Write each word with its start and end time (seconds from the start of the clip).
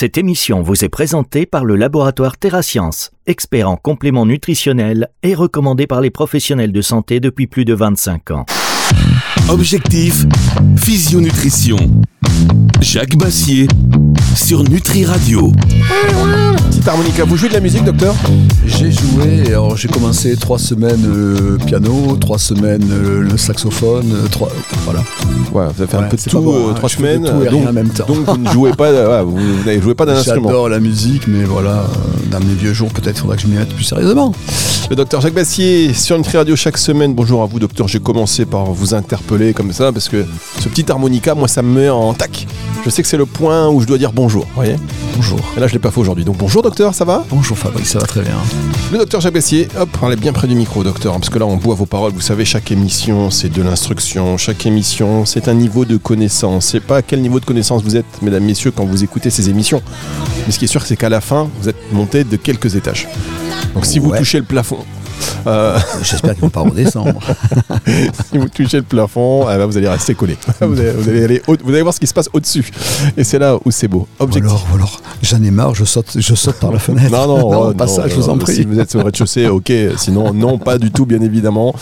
Cette 0.00 0.16
émission 0.16 0.62
vous 0.62 0.84
est 0.84 0.88
présentée 0.88 1.44
par 1.44 1.64
le 1.64 1.74
laboratoire 1.74 2.36
TerraScience, 2.36 3.10
expert 3.26 3.68
en 3.68 3.76
compléments 3.76 4.26
nutritionnels 4.26 5.08
et 5.24 5.34
recommandé 5.34 5.88
par 5.88 6.00
les 6.00 6.10
professionnels 6.10 6.70
de 6.70 6.80
santé 6.82 7.18
depuis 7.18 7.48
plus 7.48 7.64
de 7.64 7.74
25 7.74 8.30
ans. 8.30 8.46
Objectif, 9.48 10.24
physionutrition. 10.76 11.78
Jacques 12.80 13.16
Bassier 13.16 13.66
sur 14.36 14.62
Nutri 14.62 15.04
Radio. 15.04 15.50
Petite 16.70 16.86
harmonica, 16.86 17.24
vous 17.24 17.36
jouez 17.36 17.48
de 17.48 17.54
la 17.54 17.60
musique, 17.60 17.82
docteur? 17.84 18.14
J'ai 18.66 18.90
joué, 18.92 19.46
alors 19.48 19.76
j'ai 19.76 19.88
commencé 19.88 20.36
trois 20.36 20.58
semaines 20.58 21.02
le 21.02 21.56
piano, 21.64 22.16
trois 22.20 22.38
semaines 22.38 22.86
euh, 22.90 23.20
le 23.22 23.36
saxophone, 23.38 24.10
euh, 24.12 24.28
trois, 24.28 24.50
voilà. 24.84 25.00
Ouais, 25.52 25.64
vous 25.74 25.82
avez 25.82 25.86
fait 25.86 25.96
un 25.96 26.00
Ouais, 26.02 26.08
peu 26.08 26.16
de 26.16 26.20
c'est 26.20 26.30
tout, 26.30 26.40
bon, 26.40 26.54
euh, 26.68 26.70
hein, 26.70 26.74
trois 26.74 26.88
je 26.88 26.96
fais 26.96 27.02
de 27.02 27.08
semaines. 27.24 27.24
tout 27.40 27.42
et 27.46 27.48
donc, 27.50 27.60
rien 27.62 27.70
en 27.70 27.72
même 27.72 27.88
temps. 27.88 28.04
donc 28.06 28.18
vous 28.26 28.36
ne 28.36 28.50
jouez 28.50 28.72
pas, 28.72 28.92
ouais, 28.92 29.22
vous 29.24 29.36
vous 29.36 29.64
n'avez 29.64 29.80
joué 29.80 29.94
pas 29.94 30.04
d'un 30.04 30.16
instrument. 30.16 30.48
J'adore 30.48 30.68
la 30.68 30.78
musique, 30.80 31.26
mais 31.26 31.44
voilà, 31.44 31.70
euh, 31.70 31.84
dans 32.30 32.40
mes 32.40 32.54
vieux 32.54 32.74
jours, 32.74 32.90
peut-être 32.90 33.18
faudra 33.18 33.36
que 33.36 33.42
je 33.42 33.46
m'y 33.46 33.56
mette 33.56 33.74
plus 33.74 33.84
sérieusement. 33.84 34.32
Le 34.90 34.96
docteur 34.96 35.20
Jacques 35.22 35.34
Bassier 35.34 35.94
sur 35.94 36.16
Nutri 36.18 36.36
Radio 36.36 36.54
chaque 36.54 36.78
semaine. 36.78 37.14
Bonjour 37.14 37.42
à 37.42 37.46
vous, 37.46 37.58
docteur. 37.58 37.88
J'ai 37.88 38.00
commencé 38.00 38.44
par 38.46 38.66
vous 38.66 38.94
interpeller 38.94 39.52
comme 39.54 39.72
ça 39.72 39.90
parce 39.92 40.08
que 40.08 40.24
ce 40.60 40.68
petit 40.68 40.90
harmonica, 40.90 41.34
moi, 41.34 41.48
ça 41.48 41.62
me 41.62 41.80
met 41.80 41.88
en 41.88 42.12
tac. 42.14 42.46
Je 42.84 42.90
sais 42.90 43.02
que 43.02 43.08
c'est 43.08 43.16
le 43.18 43.26
point 43.26 43.68
où 43.68 43.80
je 43.80 43.86
dois 43.86 43.98
dire 43.98 44.12
bonjour. 44.12 44.44
Vous 44.44 44.54
voyez? 44.54 44.76
Bonjour. 45.18 45.40
Et 45.56 45.60
là, 45.60 45.66
je 45.66 45.72
l'ai 45.72 45.80
pas 45.80 45.90
fait 45.90 45.98
aujourd'hui. 45.98 46.24
Donc 46.24 46.36
bonjour, 46.36 46.62
docteur, 46.62 46.94
ça 46.94 47.04
va? 47.04 47.24
Bonjour 47.28 47.58
Fabrice, 47.58 47.88
ça 47.88 47.98
va 47.98 48.06
très 48.06 48.22
bien. 48.22 48.36
Le 48.92 48.98
docteur 48.98 49.20
Jacques 49.20 49.34
Bassier, 49.34 49.66
hop, 49.76 49.88
parlez 50.00 50.14
bien 50.14 50.32
près 50.32 50.46
du 50.46 50.54
micro, 50.54 50.84
docteur, 50.84 51.12
hein, 51.12 51.18
parce 51.18 51.28
que 51.28 51.40
là, 51.40 51.44
on 51.44 51.56
boit 51.56 51.74
vos 51.74 51.86
paroles. 51.86 52.12
Vous 52.12 52.20
savez, 52.20 52.44
chaque 52.44 52.70
émission, 52.70 53.28
c'est 53.28 53.48
de 53.48 53.60
l'instruction. 53.60 54.36
Chaque 54.36 54.64
émission, 54.64 55.26
c'est 55.26 55.48
un 55.48 55.54
niveau 55.54 55.84
de 55.84 55.96
connaissance. 55.96 56.66
C'est 56.66 56.78
pas 56.78 56.98
à 56.98 57.02
quel 57.02 57.20
niveau 57.20 57.40
de 57.40 57.44
connaissance 57.44 57.82
vous 57.82 57.96
êtes, 57.96 58.22
mesdames, 58.22 58.44
messieurs, 58.44 58.70
quand 58.70 58.84
vous 58.84 59.02
écoutez 59.02 59.28
ces 59.28 59.50
émissions. 59.50 59.82
Mais 60.46 60.52
ce 60.52 60.58
qui 60.60 60.66
est 60.66 60.68
sûr, 60.68 60.86
c'est 60.86 60.96
qu'à 60.96 61.08
la 61.08 61.20
fin, 61.20 61.50
vous 61.60 61.68
êtes 61.68 61.92
monté 61.92 62.22
de 62.22 62.36
quelques 62.36 62.76
étages. 62.76 63.08
Donc 63.74 63.86
si 63.86 63.98
vous 63.98 64.16
touchez 64.16 64.38
le 64.38 64.44
plafond, 64.44 64.78
euh, 65.46 65.78
J'espère 66.02 66.32
qu'ils 66.34 66.42
vont 66.42 66.50
pas 66.50 66.60
redescendre. 66.60 67.20
si 67.86 68.38
vous 68.38 68.48
touchez 68.48 68.78
le 68.78 68.82
plafond, 68.82 69.42
eh 69.50 69.56
ben, 69.56 69.66
vous 69.66 69.76
allez 69.76 69.88
rester 69.88 70.14
collé. 70.14 70.36
vous, 70.60 70.78
allez, 70.78 70.90
vous 70.92 71.08
allez 71.08 71.24
aller 71.24 71.42
au- 71.46 71.56
vous 71.62 71.70
allez 71.72 71.82
voir 71.82 71.94
ce 71.94 72.00
qui 72.00 72.06
se 72.06 72.14
passe 72.14 72.28
au-dessus. 72.32 72.70
Et 73.16 73.24
c'est 73.24 73.38
là 73.38 73.56
où 73.64 73.70
c'est 73.70 73.88
beau. 73.88 74.06
Ou 74.20 74.24
Objectif. 74.24 74.50
alors, 74.50 74.66
ou 74.72 74.76
alors, 74.76 75.00
j'en 75.22 75.42
ai 75.42 75.50
marre, 75.50 75.74
je 75.74 75.84
saute, 75.84 76.16
je 76.16 76.34
saute 76.34 76.56
par 76.56 76.72
la 76.72 76.78
fenêtre. 76.78 77.10
Non, 77.10 77.26
non, 77.26 77.68
oh, 77.68 77.74
pas 77.74 77.86
non, 77.86 77.92
ça, 77.94 78.08
je 78.08 78.14
non, 78.14 78.20
vous 78.20 78.28
en 78.28 78.32
non, 78.36 78.38
prie. 78.38 78.54
Si 78.54 78.64
vous 78.64 78.78
êtes 78.78 78.90
sur 78.90 78.98
le 79.00 79.06
rez-de-chaussée, 79.06 79.48
ok. 79.48 79.72
Sinon, 79.96 80.32
non, 80.34 80.58
pas 80.58 80.78
du 80.78 80.90
tout, 80.90 81.06
bien 81.06 81.20
évidemment. 81.20 81.74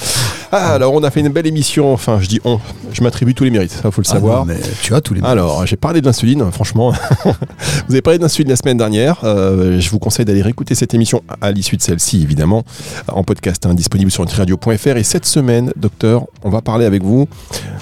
Ah, 0.52 0.72
alors, 0.74 0.92
on 0.94 1.02
a 1.02 1.10
fait 1.10 1.20
une 1.20 1.28
belle 1.28 1.46
émission. 1.46 1.92
Enfin, 1.92 2.18
je 2.20 2.28
dis 2.28 2.40
on. 2.44 2.60
Je 2.92 3.02
m'attribue 3.02 3.34
tous 3.34 3.44
les 3.44 3.50
mérites. 3.50 3.72
Ça, 3.72 3.90
faut 3.90 4.00
le 4.00 4.06
Ah 4.08 4.12
savoir. 4.12 4.38
non, 4.46 4.54
mais 4.54 4.60
tu 4.82 4.94
as 4.94 5.00
tous 5.00 5.12
les 5.14 5.22
Alors, 5.22 5.66
j'ai 5.66 5.76
parlé 5.76 6.00
de 6.00 6.06
l'insuline, 6.06 6.50
franchement. 6.50 6.92
vous 7.24 7.92
avez 7.92 8.00
parlé 8.02 8.18
de 8.18 8.22
l'insuline 8.22 8.48
la 8.48 8.56
semaine 8.56 8.78
dernière. 8.78 9.18
Euh, 9.24 9.80
je 9.80 9.90
vous 9.90 9.98
conseille 9.98 10.24
d'aller 10.24 10.42
réécouter 10.42 10.74
cette 10.74 10.94
émission 10.94 11.22
à 11.40 11.52
l'issue 11.52 11.76
de 11.76 11.82
celle-ci, 11.82 12.22
évidemment, 12.22 12.64
en 13.08 13.22
podcast, 13.24 13.66
hein, 13.66 13.74
disponible 13.74 14.10
sur 14.10 14.22
nutriradio.fr. 14.24 14.96
Et 14.96 15.02
cette 15.02 15.26
semaine, 15.26 15.72
docteur, 15.76 16.24
on 16.42 16.50
va 16.50 16.62
parler 16.62 16.86
avec 16.86 17.02
vous 17.02 17.28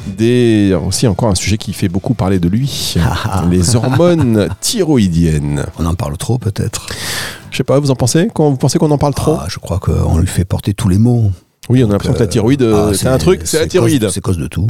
des 0.06 0.76
aussi 0.86 1.06
encore 1.06 1.28
un 1.30 1.34
sujet 1.34 1.56
qui 1.58 1.72
fait 1.72 1.88
beaucoup 1.88 2.14
parler 2.14 2.38
de 2.38 2.48
lui, 2.48 2.94
Ah, 3.24 3.44
les 3.50 3.76
hormones 3.76 4.48
thyroïdiennes. 4.60 5.64
On 5.78 5.86
en 5.86 5.94
parle 5.94 6.16
trop 6.16 6.38
peut-être. 6.38 6.86
Je 7.50 7.58
sais 7.58 7.64
pas, 7.64 7.78
vous 7.78 7.90
en 7.90 7.94
pensez? 7.96 8.28
Vous 8.34 8.56
pensez 8.56 8.78
qu'on 8.78 8.90
en 8.90 8.98
parle 8.98 9.14
trop? 9.14 9.36
Ah, 9.40 9.46
je 9.48 9.58
crois 9.58 9.78
qu'on 9.78 10.18
lui 10.18 10.26
fait 10.26 10.44
porter 10.44 10.74
tous 10.74 10.88
les 10.88 10.98
mots. 10.98 11.30
Oui, 11.68 11.82
on 11.84 11.88
a 11.88 11.92
l'impression 11.92 12.14
que 12.14 12.18
la 12.20 12.26
thyroïde, 12.26 12.62
euh, 12.62 12.90
Ah, 12.90 12.94
c'est 12.94 13.08
un 13.08 13.18
truc, 13.18 13.42
c'est 13.44 13.58
la 13.60 13.66
thyroïde. 13.66 14.08
C'est 14.10 14.20
cause 14.20 14.38
de 14.38 14.46
tout. 14.46 14.66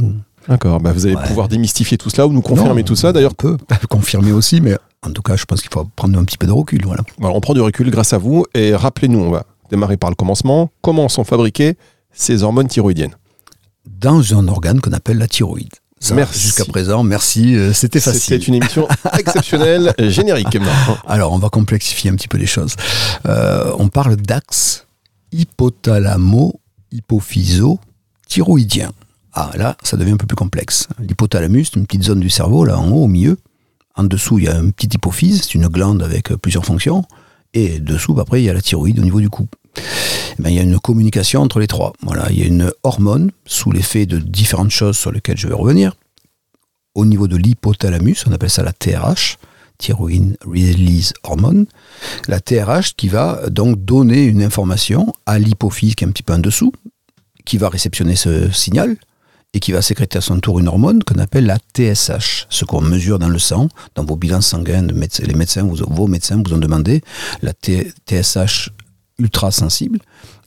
D'accord, 0.47 0.79
bah 0.79 0.91
vous 0.93 1.05
allez 1.07 1.15
Ouais. 1.15 1.23
pouvoir 1.25 1.47
démystifier 1.47 1.97
tout 1.97 2.09
cela 2.09 2.27
ou 2.27 2.31
nous 2.31 2.41
confirmer 2.41 2.81
Non, 2.81 2.85
tout 2.87 2.95
ça. 2.95 3.11
D'ailleurs, 3.11 3.31
On 3.31 3.35
peut 3.43 3.57
confirmer 3.89 4.31
aussi, 4.31 4.61
mais 4.61 4.77
en 5.01 5.11
tout 5.11 5.21
cas, 5.23 5.35
je 5.35 5.45
pense 5.45 5.61
qu'il 5.61 5.71
faut 5.71 5.85
prendre 5.95 6.17
un 6.19 6.23
petit 6.23 6.37
peu 6.37 6.45
de 6.47 6.51
recul. 6.51 6.81
Voilà. 6.85 7.01
Voilà, 7.17 7.35
on 7.35 7.41
prend 7.41 7.53
du 7.53 7.61
recul 7.61 7.89
grâce 7.89 8.13
à 8.13 8.17
vous 8.19 8.45
et 8.53 8.75
rappelez-nous, 8.75 9.19
on 9.19 9.31
va 9.31 9.43
démarrer 9.71 9.97
par 9.97 10.09
le 10.11 10.15
commencement. 10.15 10.69
Comment 10.81 11.09
sont 11.09 11.23
fabriquées 11.23 11.77
ces 12.13 12.43
hormones 12.43 12.67
thyroïdiennes? 12.67 13.15
Dans 13.87 14.33
un 14.37 14.47
organe 14.47 14.81
qu'on 14.81 14.93
appelle 14.93 15.17
la 15.17 15.27
thyroïde. 15.27 15.73
Ça, 15.99 16.13
Merci. 16.13 16.39
Jusqu'à 16.39 16.65
présent, 16.65 17.01
merci, 17.03 17.55
euh, 17.55 17.73
c'était 17.73 17.99
C'était 17.99 18.19
facile. 18.19 18.43
une 18.49 18.55
émission 18.55 18.87
exceptionnelle, 19.17 19.93
générique. 19.97 20.57
Alors, 21.07 21.33
on 21.33 21.39
va 21.39 21.49
complexifier 21.49 22.11
un 22.11 22.15
petit 22.15 22.27
peu 22.27 22.37
les 22.37 22.45
choses. 22.45 22.75
Euh, 23.27 23.71
on 23.79 23.87
parle 23.87 24.15
d'axe 24.17 24.85
hypothalamo-hypophyso-thyroïdien. 26.97 28.91
Ah, 29.33 29.51
là, 29.55 29.75
ça 29.83 29.97
devient 29.97 30.11
un 30.11 30.17
peu 30.17 30.27
plus 30.27 30.35
complexe. 30.35 30.87
L'hypothalamus, 30.99 31.71
une 31.75 31.85
petite 31.85 32.03
zone 32.03 32.21
du 32.21 32.29
cerveau, 32.29 32.63
là, 32.63 32.79
en 32.79 32.89
haut, 32.89 33.03
au 33.03 33.07
milieu. 33.07 33.37
En 33.95 34.03
dessous, 34.03 34.39
il 34.39 34.45
y 34.45 34.47
a 34.47 34.55
un 34.55 34.69
petit 34.69 34.87
hypophyse, 34.93 35.43
c'est 35.43 35.55
une 35.55 35.67
glande 35.67 36.01
avec 36.03 36.29
plusieurs 36.35 36.65
fonctions. 36.65 37.03
Et 37.53 37.79
dessous, 37.79 38.19
après, 38.19 38.41
il 38.41 38.45
y 38.45 38.49
a 38.49 38.53
la 38.53 38.61
thyroïde 38.61 38.99
au 38.99 39.03
niveau 39.03 39.21
du 39.21 39.29
cou. 39.29 39.47
Eh 39.77 40.41
ben, 40.41 40.49
il 40.49 40.55
y 40.55 40.59
a 40.59 40.63
une 40.63 40.79
communication 40.79 41.41
entre 41.41 41.59
les 41.59 41.67
trois. 41.67 41.93
Voilà, 42.01 42.29
il 42.29 42.39
y 42.39 42.43
a 42.43 42.45
une 42.45 42.71
hormone 42.83 43.31
sous 43.45 43.71
l'effet 43.71 44.05
de 44.05 44.19
différentes 44.19 44.71
choses 44.71 44.97
sur 44.97 45.11
lesquelles 45.11 45.37
je 45.37 45.47
vais 45.47 45.53
revenir. 45.53 45.93
Au 46.93 47.05
niveau 47.05 47.27
de 47.27 47.37
l'hypothalamus, 47.37 48.25
on 48.27 48.31
appelle 48.31 48.49
ça 48.49 48.63
la 48.63 48.73
TRH, 48.73 49.37
thyroid 49.77 50.35
release 50.45 51.13
hormone. 51.23 51.65
La 52.27 52.39
TRH 52.39 52.95
qui 52.95 53.07
va 53.07 53.49
donc 53.49 53.83
donner 53.83 54.23
une 54.25 54.41
information 54.43 55.13
à 55.25 55.39
l'hypophyse 55.39 55.95
qui 55.95 56.03
est 56.03 56.07
un 56.07 56.11
petit 56.11 56.23
peu 56.23 56.33
en 56.33 56.39
dessous, 56.39 56.71
qui 57.45 57.57
va 57.57 57.69
réceptionner 57.69 58.15
ce 58.15 58.49
signal 58.51 58.95
et 59.53 59.59
qui 59.59 59.71
va 59.71 59.81
sécréter 59.81 60.17
à 60.17 60.21
son 60.21 60.39
tour 60.39 60.59
une 60.59 60.67
hormone 60.67 61.01
qu'on 61.03 61.19
appelle 61.19 61.45
la 61.45 61.57
TSH, 61.75 62.47
ce 62.49 62.65
qu'on 62.65 62.81
mesure 62.81 63.19
dans 63.19 63.29
le 63.29 63.39
sang, 63.39 63.69
dans 63.95 64.03
vos 64.03 64.17
bilans 64.17 64.41
sanguins, 64.41 64.85
les 64.85 65.33
médecins, 65.33 65.63
vous- 65.63 65.77
vos 65.87 66.07
médecins 66.07 66.41
vous 66.45 66.53
ont 66.53 66.57
demandé 66.57 67.01
la 67.41 67.53
TSH 67.53 68.69
ultra 69.17 69.51
sensible. 69.51 69.99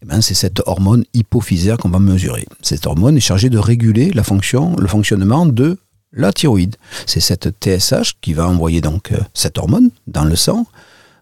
Eh 0.03 0.06
ben, 0.06 0.21
c'est 0.21 0.34
cette 0.34 0.60
hormone 0.66 1.05
hypophysaire 1.15 1.78
qu'on 1.78 1.89
va 1.89 1.99
mesurer. 1.99 2.47
Cette 2.60 2.87
hormone 2.87 3.16
est 3.16 3.21
chargée 3.21 3.49
de 3.49 3.59
réguler 3.59 4.10
la 4.12 4.22
fonction, 4.22 4.77
le 4.77 4.87
fonctionnement 4.87 5.47
de 5.47 5.78
la 6.12 6.32
thyroïde. 6.32 6.76
C'est 7.06 7.20
cette 7.20 7.48
TSH 7.60 8.14
qui 8.20 8.34
va 8.34 8.48
envoyer 8.48 8.80
donc 8.80 9.12
euh, 9.12 9.19
cette 9.34 9.58
hormone 9.58 9.91
dans 10.06 10.24
le 10.24 10.36
sang, 10.36 10.66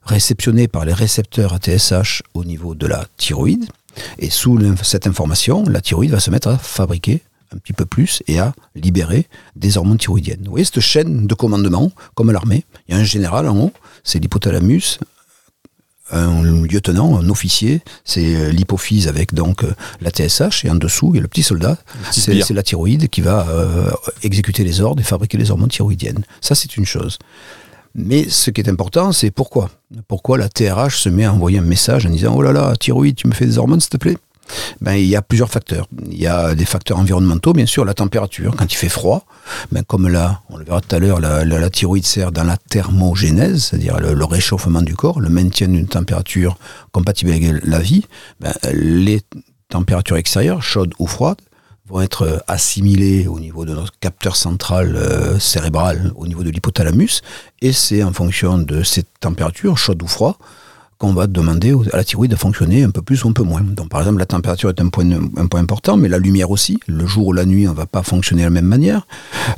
réceptionnée 0.05 0.69
par 0.69 0.85
les 0.85 0.93
récepteurs 0.93 1.53
à 1.55 1.59
TSH 1.59 2.23
au 2.35 2.45
niveau 2.45 2.75
de 2.75 2.87
la 2.87 3.07
thyroïde. 3.17 3.67
Et 4.19 4.31
sous 4.31 4.61
cette 4.83 5.07
information, 5.07 5.65
la 5.65 5.81
thyroïde 5.81 6.11
va 6.11 6.21
se 6.21 6.31
mettre 6.31 6.49
à 6.49 6.59
fabriquer 6.59 7.23
un 7.55 7.59
petit 7.59 7.73
peu 7.73 7.87
plus 7.87 8.23
et 8.27 8.39
à 8.39 8.55
libérer 8.75 9.27
des 9.55 9.79
hormones 9.79 9.99
thyroïdiennes. 9.99 10.43
Vous 10.45 10.51
voyez 10.51 10.65
cette 10.65 10.81
chaîne 10.81 11.27
de 11.27 11.35
commandement, 11.35 11.91
comme 12.15 12.31
l'armée, 12.31 12.65
il 12.89 12.95
y 12.95 12.99
a 12.99 13.01
un 13.01 13.05
général 13.05 13.49
en 13.49 13.57
haut, 13.57 13.73
c'est 14.05 14.19
l'hypothalamus, 14.19 14.99
un 16.11 16.43
lieutenant, 16.63 17.19
un 17.19 17.29
officier, 17.29 17.83
c'est 18.05 18.37
euh, 18.37 18.51
l'hypophyse 18.51 19.09
avec 19.09 19.35
donc 19.35 19.65
euh, 19.65 19.75
la 20.01 20.11
TSH, 20.11 20.65
et 20.65 20.71
en 20.71 20.77
dessous, 20.77 21.11
il 21.13 21.17
y 21.17 21.19
a 21.19 21.23
le 21.23 21.29
petit 21.29 21.43
soldat, 21.43 21.79
c'est 22.11 22.51
la 22.51 22.63
thyroïde 22.63 23.09
qui 23.09 23.21
va 23.21 23.47
euh, 23.49 23.91
exécuter 24.23 24.63
les 24.63 24.81
ordres 24.81 25.01
et 25.01 25.05
fabriquer 25.05 25.37
les 25.39 25.51
hormones 25.51 25.69
thyroïdiennes. 25.69 26.25
Ça, 26.41 26.55
c'est 26.55 26.77
une 26.77 26.87
chose. 26.87 27.19
Mais 27.95 28.29
ce 28.29 28.51
qui 28.51 28.61
est 28.61 28.69
important, 28.69 29.11
c'est 29.11 29.31
pourquoi? 29.31 29.71
Pourquoi 30.07 30.37
la 30.39 30.49
TRH 30.49 30.99
se 30.99 31.09
met 31.09 31.25
à 31.25 31.33
envoyer 31.33 31.59
un 31.59 31.63
message 31.63 32.07
en 32.07 32.11
disant 32.11 32.35
Oh 32.37 32.43
là 32.43 32.53
là, 32.53 32.75
thyroïde, 32.79 33.17
tu 33.17 33.27
me 33.27 33.33
fais 33.33 33.47
des 33.47 33.59
hormones, 33.59 33.81
s'il 33.81 33.91
te 33.91 33.97
plaît? 33.97 34.19
Ben, 34.81 34.95
il 34.95 35.07
y 35.07 35.17
a 35.17 35.23
plusieurs 35.23 35.51
facteurs. 35.51 35.87
Il 36.11 36.19
y 36.19 36.27
a 36.27 36.55
des 36.55 36.65
facteurs 36.65 36.99
environnementaux, 36.99 37.53
bien 37.53 37.67
sûr, 37.67 37.85
la 37.85 37.95
température. 37.95 38.55
Quand 38.57 38.73
il 38.73 38.77
fait 38.77 38.89
froid, 38.89 39.27
ben, 39.73 39.83
comme 39.85 40.09
là, 40.09 40.43
on 40.49 40.57
le 40.57 40.65
verra 40.65 40.81
tout 40.81 40.95
à 40.95 40.99
l'heure, 40.99 41.21
la, 41.21 41.71
thyroïde 41.71 42.07
sert 42.07 42.33
dans 42.33 42.45
la 42.45 42.57
thermogénèse, 42.57 43.65
c'est-à-dire 43.65 43.99
le, 43.99 44.25
réchauffement 44.25 44.83
du 44.83 44.95
corps, 44.95 45.21
le 45.21 45.29
maintien 45.29 45.69
d'une 45.69 45.89
température 45.89 46.57
compatible 46.93 47.31
avec 47.31 47.65
la 47.65 47.79
vie. 47.79 48.05
Ben, 48.41 48.53
les 48.73 49.23
températures 49.69 50.17
extérieures, 50.17 50.63
chaudes 50.63 50.95
ou 50.99 51.07
froides, 51.07 51.41
vont 51.89 52.01
être 52.01 52.43
assimilées 52.49 53.29
au 53.29 53.39
niveau 53.39 53.65
de 53.65 53.75
notre 53.75 53.97
capteur 54.01 54.37
central 54.37 54.97
euh, 54.97 55.39
cérébral, 55.39 56.13
au 56.17 56.27
niveau 56.27 56.43
de 56.43 56.51
l'hypothalamus, 56.51 57.23
et 57.63 57.73
c'est 57.73 58.03
en 58.03 58.13
fonction 58.13 58.59
de 58.59 58.83
ces 58.83 59.05
températures, 59.21 59.79
chaudes 59.79 60.03
ou 60.03 60.09
froides, 60.09 60.35
qu'on 60.99 61.13
va 61.13 61.27
demander 61.27 61.75
à 61.93 61.97
la 61.97 62.05
thyroïde 62.05 62.31
de 62.31 62.37
fonctionner 62.37 62.83
un 62.83 62.91
peu 62.91 63.03
plus 63.03 63.25
ou 63.25 63.29
un 63.29 63.33
peu 63.33 63.43
moins. 63.43 63.61
Donc 63.61 63.89
par 63.89 64.01
exemple, 64.01 64.19
la 64.19 64.27
température 64.27 64.71
est 64.71 64.81
un 64.81 64.89
point, 64.89 65.07
important, 65.55 65.97
mais 65.97 66.09
la 66.09 66.19
lumière 66.19 66.51
aussi. 66.51 66.79
Le 66.87 67.07
jour 67.07 67.29
ou 67.29 67.33
la 67.33 67.45
nuit, 67.45 67.67
on 67.69 67.73
ne 67.73 67.77
va 67.77 67.87
pas 67.87 68.03
fonctionner 68.03 68.43
de 68.43 68.47
la 68.47 68.51
même 68.51 68.67
manière. 68.67 69.07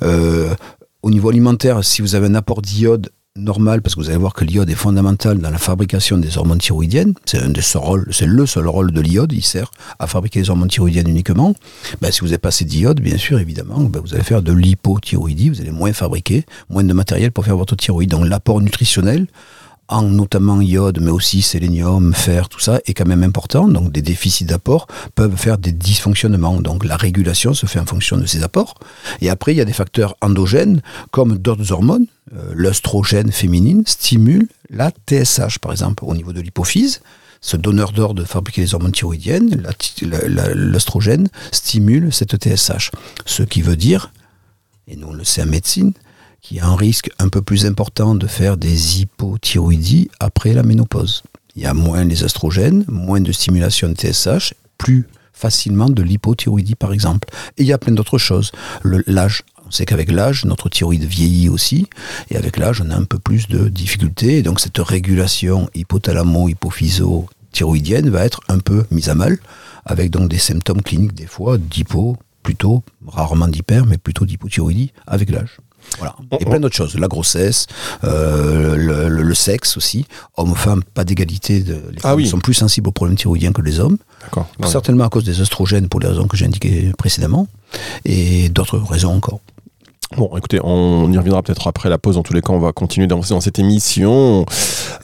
Euh, 0.02 0.54
au 1.02 1.10
niveau 1.10 1.28
alimentaire, 1.28 1.84
si 1.84 2.02
vous 2.02 2.14
avez 2.14 2.26
un 2.26 2.34
apport 2.34 2.62
d'iode 2.62 3.10
normal, 3.38 3.82
parce 3.82 3.94
que 3.94 4.00
vous 4.00 4.08
allez 4.08 4.18
voir 4.18 4.34
que 4.34 4.44
l'iode 4.44 4.68
est 4.68 4.74
fondamental 4.74 5.38
dans 5.38 5.50
la 5.50 5.58
fabrication 5.58 6.18
des 6.18 6.38
hormones 6.38 6.58
thyroïdiennes, 6.58 7.14
c'est 7.24 7.40
le 8.26 8.46
seul 8.46 8.66
rôle 8.66 8.92
de 8.92 9.00
l'iode, 9.00 9.32
il 9.32 9.44
sert 9.44 9.70
à 9.98 10.06
fabriquer 10.06 10.40
les 10.40 10.50
hormones 10.50 10.68
thyroïdiennes 10.68 11.08
uniquement. 11.08 11.54
Ben, 12.00 12.10
si 12.10 12.20
vous 12.20 12.28
avez 12.28 12.38
pas 12.38 12.48
assez 12.48 12.64
d'iode, 12.64 13.00
bien 13.00 13.16
sûr, 13.16 13.38
évidemment, 13.38 13.80
ben, 13.80 14.00
vous 14.00 14.14
allez 14.14 14.24
faire 14.24 14.42
de 14.42 14.52
l'hypothyroïdie, 14.52 15.50
vous 15.50 15.60
allez 15.60 15.70
moins 15.70 15.92
fabriquer, 15.92 16.44
moins 16.68 16.84
de 16.84 16.92
matériel 16.92 17.30
pour 17.30 17.44
faire 17.44 17.56
votre 17.56 17.76
thyroïde. 17.76 18.10
Donc 18.10 18.26
l'apport 18.26 18.60
nutritionnel 18.60 19.26
en 19.88 20.02
notamment 20.02 20.60
iode, 20.60 21.00
mais 21.00 21.10
aussi 21.10 21.42
sélénium, 21.42 22.12
fer, 22.14 22.48
tout 22.48 22.60
ça, 22.60 22.80
est 22.86 22.94
quand 22.94 23.06
même 23.06 23.22
important. 23.22 23.68
Donc 23.68 23.90
des 23.90 24.02
déficits 24.02 24.44
d'apport 24.44 24.86
peuvent 25.14 25.36
faire 25.36 25.58
des 25.58 25.72
dysfonctionnements. 25.72 26.60
Donc 26.60 26.84
la 26.84 26.96
régulation 26.96 27.54
se 27.54 27.66
fait 27.66 27.80
en 27.80 27.86
fonction 27.86 28.16
de 28.18 28.26
ces 28.26 28.42
apports. 28.42 28.74
Et 29.20 29.30
après, 29.30 29.54
il 29.54 29.56
y 29.56 29.60
a 29.60 29.64
des 29.64 29.72
facteurs 29.72 30.16
endogènes, 30.20 30.82
comme 31.10 31.38
d'autres 31.38 31.72
hormones. 31.72 32.06
Euh, 32.36 32.52
L'œstrogène 32.54 33.32
féminine 33.32 33.82
stimule 33.86 34.48
la 34.70 34.90
TSH, 34.90 35.58
par 35.60 35.72
exemple, 35.72 36.04
au 36.04 36.14
niveau 36.14 36.32
de 36.32 36.40
l'hypophyse 36.40 37.00
ce 37.40 37.56
donneur 37.56 37.92
d'ordre 37.92 38.22
de 38.22 38.24
fabriquer 38.24 38.62
les 38.62 38.74
hormones 38.74 38.92
thyroïdiennes, 38.92 39.62
l'œstrogène, 40.02 41.28
stimule 41.52 42.12
cette 42.12 42.36
TSH. 42.36 42.90
Ce 43.26 43.42
qui 43.42 43.62
veut 43.62 43.76
dire, 43.76 44.12
et 44.88 44.96
nous 44.96 45.08
on 45.08 45.12
le 45.12 45.24
sait 45.24 45.42
en 45.42 45.46
médecine, 45.46 45.92
qu'il 46.40 46.56
y 46.56 46.60
a 46.60 46.66
un 46.66 46.76
risque 46.76 47.10
un 47.18 47.28
peu 47.28 47.42
plus 47.42 47.66
important 47.66 48.14
de 48.14 48.26
faire 48.26 48.56
des 48.56 49.00
hypothyroïdies 49.00 50.10
après 50.20 50.52
la 50.52 50.62
ménopause. 50.62 51.22
Il 51.56 51.62
y 51.62 51.66
a 51.66 51.74
moins 51.74 52.04
les 52.04 52.22
oestrogènes, 52.22 52.84
moins 52.88 53.20
de 53.20 53.32
stimulation 53.32 53.88
de 53.88 53.94
TSH, 53.94 54.54
plus 54.78 55.06
facilement 55.32 55.88
de 55.88 56.02
l'hypothyroïdie 56.02 56.74
par 56.74 56.92
exemple. 56.92 57.28
Et 57.56 57.62
il 57.62 57.66
y 57.66 57.72
a 57.72 57.78
plein 57.78 57.92
d'autres 57.92 58.18
choses. 58.18 58.52
L'âge, 58.84 59.42
on 59.66 59.70
sait 59.70 59.84
qu'avec 59.84 60.10
l'âge, 60.10 60.44
notre 60.44 60.68
thyroïde 60.68 61.04
vieillit 61.04 61.48
aussi, 61.48 61.86
et 62.30 62.36
avec 62.36 62.56
l'âge, 62.56 62.82
on 62.84 62.90
a 62.90 62.96
un 62.96 63.04
peu 63.04 63.18
plus 63.18 63.48
de 63.48 63.68
difficultés, 63.68 64.38
et 64.38 64.42
donc 64.42 64.60
cette 64.60 64.78
régulation 64.78 65.68
hypothalamo-hypophyso-thyroïdienne 65.74 68.08
va 68.08 68.24
être 68.24 68.40
un 68.48 68.58
peu 68.58 68.84
mise 68.90 69.08
à 69.08 69.14
mal, 69.14 69.38
avec 69.84 70.10
donc 70.10 70.28
des 70.28 70.38
symptômes 70.38 70.82
cliniques 70.82 71.14
des 71.14 71.26
fois 71.26 71.58
d'hypo, 71.58 72.16
plutôt, 72.42 72.82
rarement 73.06 73.48
d'hyper, 73.48 73.84
mais 73.84 73.98
plutôt 73.98 74.24
d'hypothyroïdie 74.24 74.92
avec 75.06 75.30
l'âge. 75.30 75.58
Voilà. 75.98 76.14
Et 76.38 76.44
plein 76.44 76.60
d'autres 76.60 76.76
choses. 76.76 76.94
La 76.96 77.08
grossesse, 77.08 77.66
euh, 78.04 78.76
le, 78.76 79.34
sexe 79.34 79.76
aussi. 79.76 80.06
Hommes-femmes, 80.36 80.82
pas 80.94 81.04
d'égalité. 81.04 81.60
Les 81.60 81.74
ah 82.02 82.10
femmes 82.10 82.24
sont 82.24 82.38
plus 82.38 82.54
sensibles 82.54 82.88
aux 82.88 82.92
problèmes 82.92 83.16
thyroïdiens 83.16 83.52
que 83.52 83.62
les 83.62 83.80
hommes. 83.80 83.98
Certainement 84.64 85.04
à 85.04 85.08
cause 85.08 85.24
des 85.24 85.40
oestrogènes 85.40 85.88
pour 85.88 86.00
les 86.00 86.08
raisons 86.08 86.26
que 86.26 86.36
j'ai 86.36 86.46
indiquées 86.46 86.92
précédemment. 86.96 87.46
Et 88.04 88.48
d'autres 88.48 88.78
raisons 88.78 89.14
encore. 89.14 89.40
Bon, 90.16 90.30
écoutez, 90.38 90.58
on 90.64 91.12
y 91.12 91.18
reviendra 91.18 91.42
peut-être 91.42 91.66
après 91.66 91.90
la 91.90 91.98
pause. 91.98 92.16
En 92.16 92.22
tous 92.22 92.32
les 92.32 92.40
cas, 92.40 92.52
on 92.52 92.58
va 92.58 92.72
continuer 92.72 93.06
d'avancer 93.06 93.34
dans 93.34 93.42
cette 93.42 93.58
émission. 93.58 94.46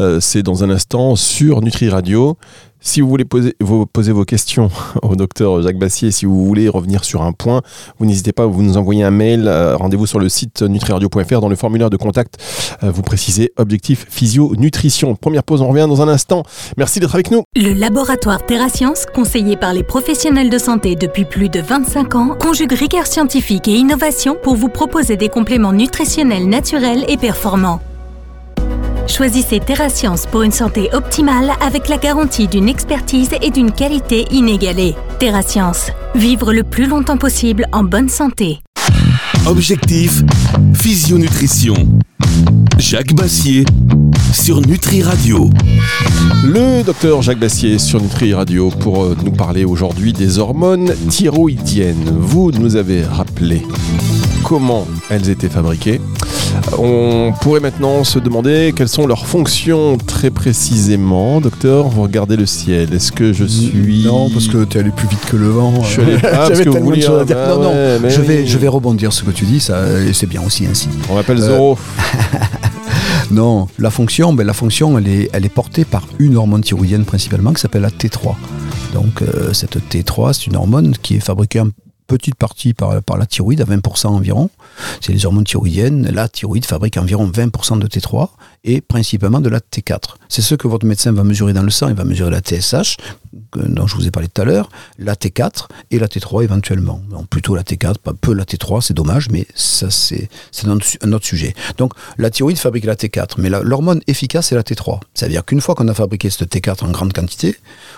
Euh, 0.00 0.19
c'est 0.19 0.42
dans 0.42 0.64
un 0.64 0.70
instant 0.70 1.14
sur 1.14 1.60
Nutri 1.60 1.90
Radio. 1.90 2.38
Si 2.86 3.00
vous 3.00 3.08
voulez 3.08 3.25
poser 3.25 3.56
vos, 3.60 4.25
questions 4.26 4.70
au 5.02 5.16
docteur 5.16 5.62
Jacques 5.62 5.78
Bassier, 5.78 6.10
si 6.10 6.26
vous 6.26 6.44
voulez 6.44 6.69
revenir 6.69 7.02
sur 7.02 7.22
un 7.22 7.32
point, 7.32 7.62
vous 7.98 8.04
n'hésitez 8.04 8.32
pas, 8.32 8.44
vous 8.44 8.62
nous 8.62 8.76
envoyez 8.76 9.02
un 9.02 9.10
mail, 9.10 9.48
euh, 9.48 9.75
rendez-vous 9.75 10.06
sur 10.06 10.19
le 10.20 10.28
site 10.28 10.60
nutriradio.fr, 10.60 11.40
dans 11.40 11.48
le 11.48 11.56
formulaire 11.56 11.88
de 11.88 11.96
contact, 11.96 12.36
euh, 12.82 12.90
vous 12.90 13.00
précisez 13.00 13.52
objectif 13.56 14.06
physio 14.10 14.54
nutrition. 14.56 15.16
Première 15.16 15.44
pause, 15.44 15.62
on 15.62 15.69
revient 15.69 15.86
dans 15.88 16.02
un 16.02 16.08
instant. 16.08 16.42
Merci 16.76 17.00
d'être 17.00 17.14
avec 17.14 17.31
nous. 17.31 17.42
Le 17.56 17.72
laboratoire 17.72 18.44
TerraScience, 18.44 19.06
conseillé 19.06 19.56
par 19.56 19.72
les 19.72 19.82
professionnels 19.82 20.50
de 20.50 20.58
santé 20.58 20.94
depuis 20.94 21.25
plus 21.25 21.48
de 21.48 21.60
25 21.60 22.14
ans, 22.14 22.37
conjugue 22.38 22.72
rigueur 22.72 23.06
scientifique 23.06 23.66
et 23.66 23.75
innovation 23.75 24.37
pour 24.40 24.56
vous 24.56 24.69
proposer 24.69 25.16
des 25.16 25.30
compléments 25.30 25.72
nutritionnels 25.72 26.46
naturels 26.46 27.06
et 27.08 27.16
performants. 27.16 27.80
Choisissez 29.06 29.60
TerraScience 29.60 30.26
pour 30.26 30.42
une 30.42 30.50
santé 30.50 30.88
optimale 30.92 31.52
avec 31.60 31.88
la 31.88 31.98
garantie 31.98 32.48
d'une 32.48 32.68
expertise 32.68 33.30
et 33.42 33.50
d'une 33.50 33.70
qualité 33.70 34.24
inégalée. 34.30 34.94
TerraScience, 35.18 35.90
vivre 36.14 36.52
le 36.52 36.62
plus 36.62 36.86
longtemps 36.86 37.18
possible 37.18 37.66
en 37.72 37.84
bonne 37.84 38.08
santé. 38.08 38.60
Objectif, 39.46 40.22
physionutrition. 40.74 41.74
Jacques 42.78 43.14
Bassier 43.14 43.66
sur 44.32 44.60
Nutri 44.62 45.02
Radio. 45.02 45.50
Le 46.42 46.82
docteur 46.82 47.22
Jacques 47.22 47.38
Bassier 47.38 47.78
sur 47.78 48.00
Nutri 48.00 48.32
Radio 48.34 48.70
pour 48.70 49.04
euh, 49.04 49.16
nous 49.22 49.32
parler 49.32 49.64
aujourd'hui 49.64 50.12
des 50.12 50.38
hormones 50.38 50.92
thyroïdiennes. 51.10 52.18
Vous 52.18 52.50
nous 52.52 52.76
avez 52.76 53.04
rappelé 53.04 53.62
comment 54.42 54.88
elles 55.10 55.28
étaient 55.28 55.48
fabriquées. 55.48 56.00
On 56.78 57.32
pourrait 57.40 57.60
maintenant 57.60 58.04
se 58.04 58.18
demander 58.18 58.72
quelles 58.76 58.88
sont 58.88 59.06
leurs 59.06 59.26
fonctions 59.26 59.96
très 59.98 60.30
précisément. 60.30 61.40
Docteur, 61.40 61.88
vous 61.88 62.02
regardez 62.02 62.36
le 62.36 62.46
ciel. 62.46 62.92
Est-ce 62.92 63.12
que 63.12 63.32
je 63.32 63.44
suis... 63.44 64.04
Non, 64.04 64.30
parce 64.30 64.48
que 64.48 64.64
tu 64.64 64.76
es 64.76 64.80
allé 64.80 64.90
plus 64.90 65.08
vite 65.08 65.24
que 65.26 65.36
le 65.36 65.48
vent. 65.48 65.82
Je 65.82 65.88
suis 65.88 66.02
allé 66.02 66.18
parce 66.22 66.60
que 66.60 66.68
vous 66.68 66.84
vouliez... 66.84 67.06
non, 67.06 67.24
non, 67.24 68.08
je, 68.08 68.20
vais, 68.20 68.46
je 68.46 68.58
vais 68.58 68.68
rebondir 68.68 69.12
sur 69.12 69.24
ce 69.26 69.30
que 69.30 69.36
tu 69.36 69.44
dis, 69.44 69.60
ça, 69.60 70.00
et 70.00 70.12
c'est 70.12 70.26
bien 70.26 70.42
aussi 70.42 70.66
ainsi. 70.66 70.88
On 71.10 71.14
m'appelle 71.14 71.38
euh, 71.38 71.48
Zoro. 71.48 71.78
non, 73.30 73.68
la 73.78 73.90
fonction, 73.90 74.32
ben, 74.32 74.46
la 74.46 74.52
fonction 74.52 74.98
elle, 74.98 75.08
est, 75.08 75.30
elle 75.32 75.44
est 75.44 75.54
portée 75.54 75.84
par 75.84 76.04
une 76.18 76.36
hormone 76.36 76.62
thyroïdienne 76.62 77.04
principalement 77.04 77.52
qui 77.52 77.60
s'appelle 77.60 77.82
la 77.82 77.90
T3. 77.90 78.34
Donc 78.92 79.22
euh, 79.22 79.52
cette 79.52 79.76
T3, 79.76 80.32
c'est 80.32 80.46
une 80.46 80.56
hormone 80.56 80.94
qui 81.02 81.16
est 81.16 81.20
fabriquée 81.20 81.60
en 81.60 81.68
petite 82.06 82.36
partie 82.36 82.74
par, 82.74 83.02
par 83.02 83.16
la 83.16 83.26
thyroïde, 83.26 83.60
à 83.60 83.64
20% 83.64 84.06
environ. 84.08 84.50
C'est 85.00 85.12
les 85.12 85.26
hormones 85.26 85.44
thyroïdiennes. 85.44 86.10
La 86.10 86.28
thyroïde 86.28 86.66
fabrique 86.66 86.96
environ 86.96 87.26
20% 87.26 87.78
de 87.78 87.86
T3 87.86 88.30
et 88.64 88.81
principalement 88.81 89.40
de 89.40 89.49
la 89.49 89.61
T4. 89.61 90.16
C'est 90.28 90.43
ce 90.43 90.55
que 90.55 90.66
votre 90.66 90.87
médecin 90.87 91.12
va 91.12 91.22
mesurer 91.22 91.52
dans 91.52 91.62
le 91.62 91.70
sang. 91.70 91.88
Il 91.88 91.94
va 91.94 92.05
mesurer 92.05 92.31
la 92.31 92.40
TSH, 92.40 92.96
dont 93.55 93.87
je 93.87 93.94
vous 93.94 94.06
ai 94.06 94.11
parlé 94.11 94.28
tout 94.28 94.43
à 94.43 94.44
l'heure, 94.44 94.70
la 94.99 95.14
T4 95.14 95.69
et 95.90 95.99
la 95.99 96.06
T3 96.06 96.43
éventuellement. 96.44 97.00
Donc 97.11 97.28
plutôt 97.28 97.55
la 97.55 97.62
T4, 97.62 97.99
pas 97.99 98.14
peu 98.19 98.32
la 98.32 98.44
T3, 98.44 98.81
c'est 98.81 98.94
dommage, 98.94 99.28
mais 99.31 99.46
ça 99.55 99.90
c'est 99.90 100.28
un 100.64 101.12
autre 101.12 101.26
sujet. 101.26 101.55
Donc 101.76 101.93
la 102.19 102.31
thyroïde 102.31 102.58
fabrique 102.58 102.84
la 102.84 102.96
T4, 102.96 103.34
mais 103.38 103.50
l'hormone 103.50 104.00
efficace 104.06 104.49
c'est 104.49 104.55
la 104.55 104.62
T3. 104.62 105.00
C'est-à-dire 105.12 105.44
qu'une 105.44 105.61
fois 105.61 105.75
qu'on 105.75 105.88
a 105.88 105.94
fabriqué 105.94 106.31
cette 106.31 106.52
T4 106.52 106.84
en 106.84 106.90
grande 106.90 107.12
quantité, 107.12 107.56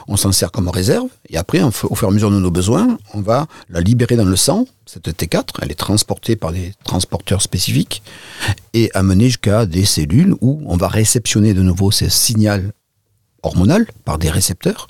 on 0.09 0.17
s'en 0.17 0.33
sert 0.33 0.51
comme 0.51 0.69
réserve, 0.69 1.09
et 1.31 1.37
après, 1.37 1.63
au 1.63 1.71
fur 1.71 2.03
et 2.03 2.07
à 2.07 2.11
mesure 2.11 2.31
de 2.31 2.39
nos 2.39 2.51
besoins, 2.51 2.99
on 3.15 3.21
va 3.21 3.47
la 3.71 3.81
libérer 3.81 4.17
dans 4.17 4.25
le 4.25 4.37
sang, 4.37 4.67
cette 4.87 5.09
T4, 5.09 5.59
elle 5.63 5.73
est 5.73 5.75
transportée 5.75 6.37
par 6.37 6.53
des 6.53 6.73
transporteurs 6.85 7.43
spécifiques, 7.43 8.03
et 8.73 8.91
amenée 8.95 9.27
jusqu'à 9.27 9.67
des 9.67 9.85
cellules 9.85 10.35
où 10.41 10.63
on 10.67 10.77
va 10.77 10.89
réceptionner 10.89 11.55
de 11.55 11.63
nouveau 11.63 11.91
ces 11.91 12.09
signaux 12.09 12.71
hormonaux 13.43 13.85
par 14.05 14.19
des 14.19 14.31
récepteurs, 14.31 14.87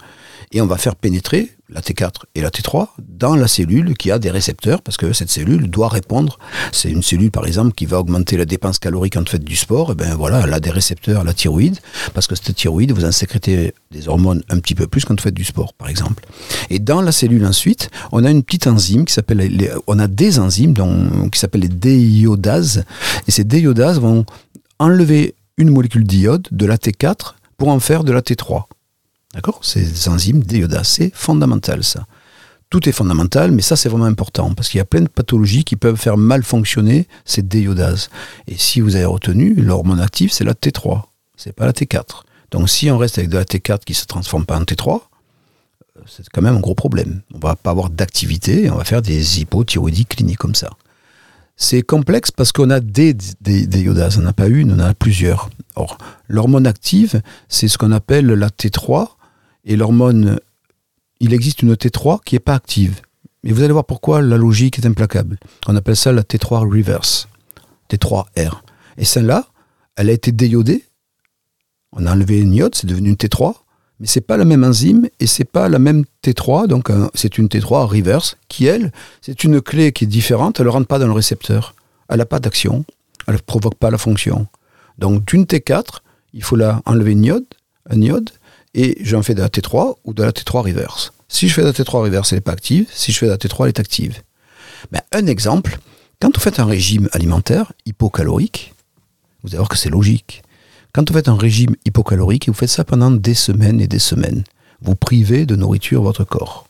et 0.52 0.60
on 0.60 0.66
va 0.66 0.76
faire 0.76 0.96
pénétrer 0.96 1.50
la 1.68 1.80
T4 1.80 2.12
et 2.34 2.40
la 2.40 2.50
T3 2.50 2.88
dans 3.08 3.34
la 3.34 3.48
cellule 3.48 3.96
qui 3.96 4.10
a 4.10 4.18
des 4.18 4.30
récepteurs 4.30 4.82
parce 4.82 4.96
que 4.96 5.12
cette 5.12 5.30
cellule 5.30 5.68
doit 5.68 5.88
répondre. 5.88 6.38
C'est 6.72 6.90
une 6.90 7.02
cellule 7.02 7.30
par 7.30 7.46
exemple 7.46 7.74
qui 7.74 7.86
va 7.86 7.98
augmenter 7.98 8.36
la 8.36 8.44
dépense 8.44 8.78
calorique 8.78 9.14
quand 9.14 9.20
vous 9.20 9.30
faites 9.30 9.44
du 9.44 9.56
sport. 9.56 9.92
Et 9.92 9.94
ben 9.94 10.14
voilà, 10.14 10.42
elle 10.44 10.52
a 10.52 10.60
des 10.60 10.70
récepteurs, 10.70 11.24
la 11.24 11.34
thyroïde, 11.34 11.78
parce 12.14 12.26
que 12.26 12.36
cette 12.36 12.54
thyroïde 12.54 12.92
vous 12.92 13.04
en 13.04 13.12
sécrétez 13.12 13.74
des 13.90 14.08
hormones 14.08 14.42
un 14.48 14.58
petit 14.60 14.74
peu 14.74 14.86
plus 14.86 15.04
quand 15.04 15.14
vous 15.18 15.22
faites 15.22 15.34
du 15.34 15.44
sport 15.44 15.74
par 15.74 15.88
exemple. 15.88 16.24
Et 16.70 16.78
dans 16.78 17.02
la 17.02 17.12
cellule 17.12 17.44
ensuite, 17.44 17.90
on 18.12 18.24
a 18.24 18.30
une 18.30 18.42
petite 18.42 18.68
enzyme 18.68 19.04
qui 19.04 19.12
s'appelle, 19.12 19.72
on 19.86 19.98
a 19.98 20.06
des 20.06 20.38
enzymes 20.38 20.74
qui 21.30 21.38
s'appellent 21.38 21.62
les 21.62 21.68
déiodases. 21.68 22.84
Et 23.26 23.30
ces 23.32 23.44
déiodases 23.44 23.98
vont 23.98 24.24
enlever 24.78 25.34
une 25.56 25.70
molécule 25.70 26.04
d'iode 26.04 26.46
de 26.52 26.66
la 26.66 26.76
T4 26.76 27.34
pour 27.56 27.68
en 27.68 27.80
faire 27.80 28.04
de 28.04 28.12
la 28.12 28.20
T3. 28.20 28.64
D'accord? 29.36 29.60
Ces 29.62 30.08
enzymes 30.08 30.42
d'iodase, 30.42 30.88
c'est 30.88 31.14
fondamental 31.14 31.84
ça. 31.84 32.06
Tout 32.70 32.88
est 32.88 32.92
fondamental, 32.92 33.52
mais 33.52 33.60
ça 33.60 33.76
c'est 33.76 33.90
vraiment 33.90 34.06
important 34.06 34.54
parce 34.54 34.70
qu'il 34.70 34.78
y 34.78 34.80
a 34.80 34.86
plein 34.86 35.02
de 35.02 35.08
pathologies 35.08 35.62
qui 35.62 35.76
peuvent 35.76 35.96
faire 35.96 36.16
mal 36.16 36.42
fonctionner 36.42 37.06
ces 37.26 37.42
déiodases. 37.42 38.08
Et 38.48 38.56
si 38.56 38.80
vous 38.80 38.96
avez 38.96 39.04
retenu, 39.04 39.54
l'hormone 39.54 40.00
active 40.00 40.32
c'est 40.32 40.42
la 40.42 40.54
T3, 40.54 41.02
c'est 41.36 41.52
pas 41.52 41.66
la 41.66 41.72
T4. 41.72 42.22
Donc 42.50 42.70
si 42.70 42.90
on 42.90 42.96
reste 42.96 43.18
avec 43.18 43.30
de 43.30 43.36
la 43.36 43.44
T4 43.44 43.80
qui 43.84 43.92
se 43.92 44.06
transforme 44.06 44.46
pas 44.46 44.58
en 44.58 44.62
T3, 44.62 45.02
euh, 45.96 46.00
c'est 46.06 46.28
quand 46.30 46.42
même 46.42 46.56
un 46.56 46.60
gros 46.60 46.74
problème. 46.74 47.20
On 47.34 47.38
va 47.38 47.56
pas 47.56 47.70
avoir 47.70 47.90
d'activité, 47.90 48.70
on 48.70 48.76
va 48.76 48.84
faire 48.84 49.02
des 49.02 49.40
hypothyroïdies 49.40 50.06
cliniques 50.06 50.38
comme 50.38 50.54
ça. 50.54 50.70
C'est 51.58 51.82
complexe 51.82 52.30
parce 52.30 52.52
qu'on 52.52 52.70
a 52.70 52.80
des, 52.80 53.14
déiodases, 53.14 54.18
on 54.18 54.22
n'a 54.22 54.32
pas 54.32 54.48
une, 54.48 54.72
on 54.72 54.76
en 54.76 54.80
a 54.80 54.94
plusieurs. 54.94 55.50
Or, 55.74 55.98
l'hormone 56.28 56.66
active, 56.66 57.22
c'est 57.48 57.68
ce 57.68 57.78
qu'on 57.78 57.92
appelle 57.92 58.26
la 58.26 58.48
T3, 58.48 59.08
et 59.66 59.76
l'hormone, 59.76 60.38
il 61.20 61.34
existe 61.34 61.62
une 61.62 61.74
T3 61.74 62.20
qui 62.24 62.36
n'est 62.36 62.40
pas 62.40 62.54
active. 62.54 63.00
Et 63.44 63.52
vous 63.52 63.62
allez 63.62 63.72
voir 63.72 63.84
pourquoi 63.84 64.22
la 64.22 64.36
logique 64.36 64.78
est 64.78 64.86
implacable. 64.86 65.38
On 65.66 65.76
appelle 65.76 65.96
ça 65.96 66.12
la 66.12 66.22
T3 66.22 66.68
reverse, 66.68 67.28
T3R. 67.90 68.62
Et 68.96 69.04
celle-là, 69.04 69.46
elle 69.96 70.08
a 70.08 70.12
été 70.12 70.32
déiodée. 70.32 70.84
On 71.92 72.06
a 72.06 72.12
enlevé 72.12 72.40
une 72.40 72.54
iode, 72.54 72.74
c'est 72.74 72.86
devenu 72.86 73.10
une 73.10 73.16
T3, 73.16 73.54
mais 74.00 74.06
c'est 74.06 74.20
pas 74.20 74.36
la 74.36 74.44
même 74.44 74.64
enzyme 74.64 75.08
et 75.20 75.26
c'est 75.26 75.44
pas 75.44 75.68
la 75.68 75.78
même 75.78 76.04
T3, 76.22 76.66
donc 76.66 76.90
c'est 77.14 77.38
une 77.38 77.48
T3 77.48 77.86
reverse 77.86 78.36
qui 78.48 78.66
elle, 78.66 78.92
c'est 79.20 79.44
une 79.44 79.60
clé 79.60 79.92
qui 79.92 80.04
est 80.04 80.08
différente, 80.08 80.60
elle 80.60 80.66
ne 80.66 80.70
rentre 80.70 80.86
pas 80.86 80.98
dans 80.98 81.06
le 81.06 81.12
récepteur, 81.12 81.74
elle 82.08 82.18
n'a 82.18 82.26
pas 82.26 82.40
d'action, 82.40 82.84
elle 83.26 83.34
ne 83.34 83.40
provoque 83.40 83.76
pas 83.76 83.90
la 83.90 83.98
fonction. 83.98 84.46
Donc 84.98 85.24
d'une 85.24 85.44
T4, 85.44 86.00
il 86.34 86.42
faut 86.42 86.56
la 86.56 86.82
enlever 86.84 87.12
une 87.12 87.24
iode, 87.24 87.46
un 87.88 88.00
iode, 88.02 88.30
et 88.76 88.98
j'en 89.00 89.22
fais 89.22 89.34
de 89.34 89.40
la 89.40 89.48
T3 89.48 89.96
ou 90.04 90.14
de 90.14 90.22
la 90.22 90.30
T3 90.30 90.60
reverse. 90.60 91.12
Si 91.28 91.48
je 91.48 91.54
fais 91.54 91.62
de 91.62 91.66
la 91.66 91.72
T3 91.72 92.02
reverse, 92.02 92.32
elle 92.32 92.36
n'est 92.36 92.42
pas 92.42 92.52
active. 92.52 92.86
Si 92.92 93.10
je 93.10 93.18
fais 93.18 93.26
de 93.26 93.32
la 93.32 93.38
T3, 93.38 93.64
elle 93.64 93.68
est 93.68 93.80
active. 93.80 94.22
Mais 94.92 95.00
un 95.12 95.26
exemple, 95.26 95.78
quand 96.20 96.32
vous 96.32 96.40
faites 96.40 96.60
un 96.60 96.66
régime 96.66 97.08
alimentaire 97.12 97.72
hypocalorique, 97.86 98.74
vous 99.42 99.48
allez 99.48 99.56
voir 99.56 99.70
que 99.70 99.78
c'est 99.78 99.90
logique. 99.90 100.42
Quand 100.92 101.08
vous 101.08 101.14
faites 101.16 101.28
un 101.28 101.36
régime 101.36 101.74
hypocalorique, 101.84 102.48
et 102.48 102.50
vous 102.50 102.56
faites 102.56 102.68
ça 102.68 102.84
pendant 102.84 103.10
des 103.10 103.34
semaines 103.34 103.80
et 103.80 103.88
des 103.88 103.98
semaines, 103.98 104.44
vous 104.82 104.94
privez 104.94 105.46
de 105.46 105.56
nourriture 105.56 106.02
votre 106.02 106.24
corps. 106.24 106.68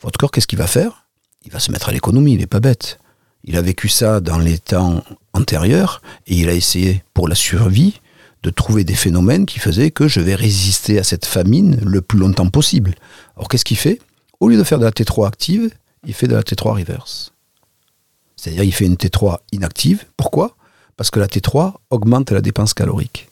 Votre 0.00 0.18
corps, 0.18 0.30
qu'est-ce 0.30 0.46
qu'il 0.46 0.58
va 0.58 0.66
faire? 0.66 1.06
Il 1.44 1.52
va 1.52 1.60
se 1.60 1.70
mettre 1.70 1.88
à 1.88 1.92
l'économie, 1.92 2.34
il 2.34 2.40
n'est 2.40 2.46
pas 2.46 2.60
bête. 2.60 2.98
Il 3.44 3.56
a 3.56 3.62
vécu 3.62 3.88
ça 3.88 4.20
dans 4.20 4.38
les 4.38 4.58
temps 4.58 5.02
antérieurs 5.32 6.02
et 6.26 6.34
il 6.34 6.48
a 6.48 6.52
essayé, 6.52 7.04
pour 7.14 7.28
la 7.28 7.36
survie, 7.36 8.00
de 8.42 8.50
trouver 8.50 8.84
des 8.84 8.94
phénomènes 8.94 9.46
qui 9.46 9.58
faisaient 9.58 9.90
que 9.90 10.08
je 10.08 10.20
vais 10.20 10.34
résister 10.34 10.98
à 10.98 11.04
cette 11.04 11.26
famine 11.26 11.78
le 11.82 12.00
plus 12.00 12.18
longtemps 12.18 12.48
possible. 12.48 12.94
Alors 13.36 13.48
qu'est-ce 13.48 13.64
qu'il 13.64 13.76
fait? 13.76 14.00
Au 14.40 14.48
lieu 14.48 14.56
de 14.56 14.64
faire 14.64 14.78
de 14.78 14.84
la 14.84 14.90
T3 14.90 15.26
active, 15.26 15.70
il 16.06 16.14
fait 16.14 16.28
de 16.28 16.34
la 16.34 16.42
T3 16.42 16.78
reverse. 16.78 17.32
C'est-à-dire 18.36 18.62
il 18.62 18.72
fait 18.72 18.86
une 18.86 18.94
T3 18.94 19.38
inactive. 19.52 20.04
Pourquoi? 20.16 20.56
Parce 20.96 21.10
que 21.10 21.20
la 21.20 21.26
T3 21.26 21.74
augmente 21.90 22.30
la 22.30 22.40
dépense 22.40 22.74
calorique. 22.74 23.28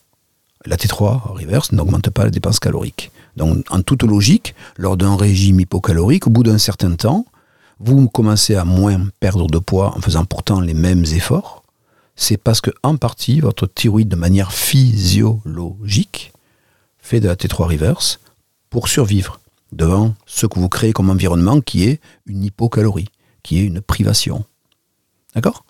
La 0.64 0.76
T3 0.76 1.32
reverse 1.32 1.72
n'augmente 1.72 2.10
pas 2.10 2.24
la 2.24 2.30
dépense 2.30 2.58
calorique. 2.58 3.12
Donc 3.36 3.64
en 3.70 3.82
toute 3.82 4.02
logique, 4.02 4.54
lors 4.76 4.96
d'un 4.96 5.16
régime 5.16 5.60
hypocalorique, 5.60 6.26
au 6.26 6.30
bout 6.30 6.42
d'un 6.42 6.58
certain 6.58 6.94
temps, 6.96 7.24
vous 7.78 8.08
commencez 8.08 8.56
à 8.56 8.64
moins 8.64 9.06
perdre 9.20 9.46
de 9.46 9.58
poids 9.58 9.94
en 9.96 10.00
faisant 10.00 10.24
pourtant 10.24 10.60
les 10.60 10.74
mêmes 10.74 11.04
efforts, 11.04 11.62
c'est 12.16 12.38
parce 12.38 12.60
que 12.60 12.70
en 12.82 12.96
partie 12.96 13.40
votre 13.40 13.66
thyroïde 13.66 14.08
de 14.08 14.16
manière 14.16 14.52
physiologique 14.52 16.32
fait 16.98 17.20
de 17.20 17.28
la 17.28 17.36
T3 17.36 17.68
reverse 17.68 18.20
pour 18.70 18.88
survivre 18.88 19.40
devant 19.72 20.14
ce 20.26 20.46
que 20.46 20.58
vous 20.58 20.68
créez 20.68 20.92
comme 20.92 21.10
environnement 21.10 21.60
qui 21.60 21.84
est 21.84 22.00
une 22.26 22.42
hypocalorie, 22.42 23.08
qui 23.42 23.58
est 23.58 23.64
une 23.64 23.80
privation. 23.80 24.44
D'accord? 25.34 25.64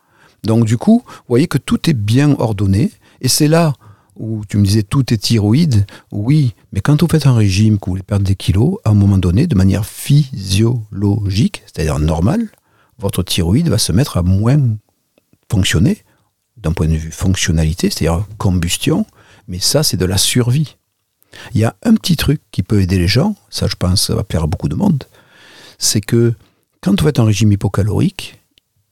Donc 0.44 0.64
du 0.64 0.78
coup, 0.78 1.02
vous 1.06 1.22
voyez 1.28 1.48
que 1.48 1.58
tout 1.58 1.90
est 1.90 1.94
bien 1.94 2.36
ordonné 2.38 2.92
et 3.20 3.28
c'est 3.28 3.48
là 3.48 3.74
où 4.14 4.44
tu 4.48 4.56
me 4.56 4.64
disais 4.64 4.82
tout 4.82 5.12
est 5.12 5.18
thyroïde, 5.18 5.84
oui, 6.10 6.54
mais 6.72 6.80
quand 6.80 7.02
vous 7.02 7.08
faites 7.08 7.26
un 7.26 7.34
régime, 7.34 7.78
que 7.78 7.86
vous 7.86 7.92
voulez 7.92 8.02
perdre 8.02 8.24
des 8.24 8.36
kilos, 8.36 8.78
à 8.84 8.90
un 8.90 8.94
moment 8.94 9.18
donné, 9.18 9.46
de 9.46 9.54
manière 9.54 9.84
physiologique, 9.84 11.62
c'est-à-dire 11.66 11.98
normale, 11.98 12.48
votre 12.98 13.22
thyroïde 13.22 13.68
va 13.68 13.76
se 13.76 13.92
mettre 13.92 14.16
à 14.16 14.22
moins 14.22 14.58
fonctionner 15.50 15.98
d'un 16.56 16.72
point 16.72 16.88
de 16.88 16.96
vue 16.96 17.10
fonctionnalité, 17.10 17.90
c'est-à-dire 17.90 18.26
combustion, 18.38 19.06
mais 19.48 19.58
ça 19.58 19.82
c'est 19.82 19.96
de 19.96 20.04
la 20.04 20.18
survie. 20.18 20.76
Il 21.54 21.60
y 21.60 21.64
a 21.64 21.76
un 21.82 21.94
petit 21.94 22.16
truc 22.16 22.40
qui 22.50 22.62
peut 22.62 22.80
aider 22.80 22.98
les 22.98 23.08
gens, 23.08 23.36
ça 23.50 23.66
je 23.66 23.76
pense 23.76 24.06
ça 24.06 24.14
va 24.14 24.25
plaire 24.25 24.44
à 24.44 24.46
beaucoup 24.46 24.68
de 24.68 24.75
monde, 24.75 25.04
c'est 25.78 26.00
que 26.00 26.34
quand 26.80 26.98
vous 26.98 27.06
faites 27.06 27.18
un 27.18 27.25
régime 27.25 27.52
hypocalorique, 27.52 28.40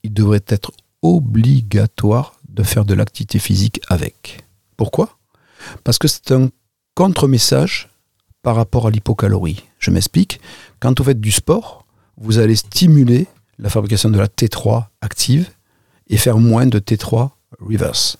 il 0.03 0.13
devrait 0.13 0.43
être 0.47 0.71
obligatoire 1.01 2.35
de 2.49 2.63
faire 2.63 2.85
de 2.85 2.93
l'activité 2.93 3.39
physique 3.39 3.81
avec. 3.87 4.43
Pourquoi? 4.77 5.17
Parce 5.83 5.97
que 5.97 6.07
c'est 6.07 6.31
un 6.31 6.49
contre-message 6.93 7.89
par 8.41 8.55
rapport 8.55 8.87
à 8.87 8.91
l'hypocalorie. 8.91 9.63
Je 9.79 9.91
m'explique. 9.91 10.39
Quand 10.79 10.97
vous 10.97 11.05
faites 11.05 11.19
du 11.19 11.31
sport, 11.31 11.85
vous 12.17 12.37
allez 12.37 12.55
stimuler 12.55 13.27
la 13.57 13.69
fabrication 13.69 14.09
de 14.09 14.19
la 14.19 14.27
T3 14.27 14.85
active 15.01 15.49
et 16.07 16.17
faire 16.17 16.37
moins 16.37 16.65
de 16.65 16.79
T3 16.79 17.31
reverse. 17.59 18.17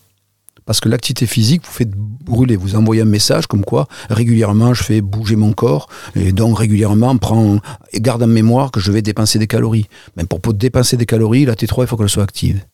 Parce 0.64 0.80
que 0.80 0.88
l'activité 0.88 1.26
physique, 1.26 1.62
vous 1.64 1.72
faites 1.72 1.92
brûler, 1.92 2.56
vous 2.56 2.74
envoyez 2.74 3.02
un 3.02 3.06
message 3.06 3.46
comme 3.46 3.64
quoi 3.64 3.86
régulièrement 4.10 4.74
je 4.74 4.82
fais 4.82 5.00
bouger 5.00 5.36
mon 5.36 5.52
corps 5.52 5.88
et 6.16 6.32
donc 6.32 6.58
régulièrement 6.58 7.16
prend 7.18 7.60
et 7.92 8.00
garde 8.00 8.24
en 8.24 8.26
mémoire 8.26 8.72
que 8.72 8.80
je 8.80 8.90
vais 8.90 9.00
dépenser 9.00 9.38
des 9.38 9.46
calories. 9.46 9.86
Mais 10.16 10.24
pour, 10.24 10.40
pour 10.40 10.54
dépenser 10.54 10.96
des 10.96 11.06
calories, 11.06 11.44
la 11.44 11.54
T3 11.54 11.82
il 11.82 11.86
faut 11.86 11.96
qu'elle 11.96 12.08
soit 12.08 12.24
active. 12.24 12.64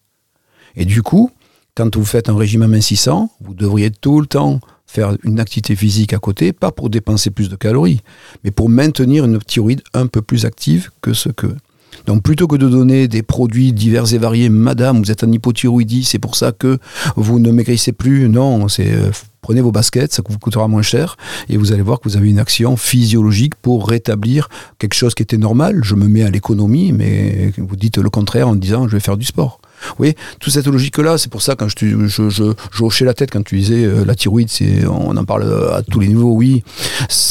Et 0.75 0.87
du 0.87 1.03
coup, 1.03 1.31
quand 1.75 1.95
vous 1.95 2.05
faites 2.07 2.31
un 2.31 2.37
régime 2.37 2.63
amincissant, 2.63 3.31
vous 3.43 3.53
devriez 3.53 3.91
tout 3.91 4.21
le 4.21 4.27
temps 4.27 4.61
faire 4.87 5.17
une 5.23 5.41
activité 5.41 5.77
physique 5.77 6.13
à 6.13 6.19
côté, 6.19 6.53
pas 6.53 6.71
pour 6.71 6.91
dépenser 6.91 7.31
plus 7.31 7.49
de 7.49 7.57
calories, 7.57 8.01
mais 8.45 8.51
pour 8.51 8.69
maintenir 8.69 9.25
une 9.25 9.39
thyroïde 9.39 9.83
un 9.95 10.07
peu 10.07 10.23
plus 10.23 10.45
active 10.45 10.91
que 11.01 11.15
ce 11.15 11.29
que. 11.29 11.55
Donc 12.07 12.23
plutôt 12.23 12.47
que 12.47 12.57
de 12.57 12.69
donner 12.69 13.09
des 13.09 13.23
produits 13.23 13.73
divers 13.73 14.13
et 14.13 14.19
variés, 14.19 14.49
madame, 14.49 15.03
vous 15.03 15.11
êtes 15.11 15.25
en 15.25 15.31
hypothyroïdie, 15.31 16.05
c'est 16.05 16.19
pour 16.19 16.37
ça 16.37 16.53
que 16.53 16.79
vous 17.17 17.39
ne 17.39 17.51
maigrissez 17.51 17.93
plus, 17.93 18.29
non, 18.29 18.69
c'est 18.69 18.93
euh, 18.93 19.11
prenez 19.41 19.61
vos 19.61 19.73
baskets, 19.73 20.13
ça 20.13 20.23
vous 20.27 20.39
coûtera 20.39 20.69
moins 20.69 20.83
cher, 20.83 21.17
et 21.49 21.57
vous 21.57 21.73
allez 21.73 21.83
voir 21.83 22.01
que 22.01 22.09
vous 22.09 22.17
avez 22.17 22.31
une 22.31 22.39
action 22.39 22.77
physiologique 22.77 23.55
pour 23.57 23.89
rétablir 23.89 24.49
quelque 24.79 24.95
chose 24.95 25.15
qui 25.15 25.23
était 25.23 25.39
normal. 25.39 25.81
Je 25.83 25.95
me 25.95 26.09
mets 26.09 26.23
à 26.23 26.31
l'économie, 26.31 26.93
mais 26.93 27.53
vous 27.59 27.77
dites 27.77 27.99
le 27.99 28.11
contraire 28.11 28.49
en 28.49 28.55
disant 28.55 28.89
je 28.89 28.97
vais 28.97 29.01
faire 29.01 29.17
du 29.17 29.25
sport. 29.25 29.61
Oui, 29.99 30.15
toute 30.41 30.53
cette 30.53 30.67
logique-là, 30.67 31.19
c'est 31.19 31.31
pour 31.31 31.43
ça 31.43 31.55
quand 31.55 31.69
je, 31.69 32.07
je, 32.07 32.29
je, 32.29 32.53
je, 32.73 32.83
hochais 32.83 33.05
la 33.05 33.15
tête 33.15 33.31
quand 33.31 33.45
tu 33.45 33.59
disais 33.59 33.85
euh, 33.85 34.05
la 34.05 34.15
thyroïde, 34.15 34.49
c'est, 34.51 34.87
on 34.87 35.17
en 35.17 35.25
parle 35.25 35.45
à 35.73 35.83
tous 35.83 36.01
les 36.01 36.09
niveaux, 36.09 36.33
oui. 36.33 36.63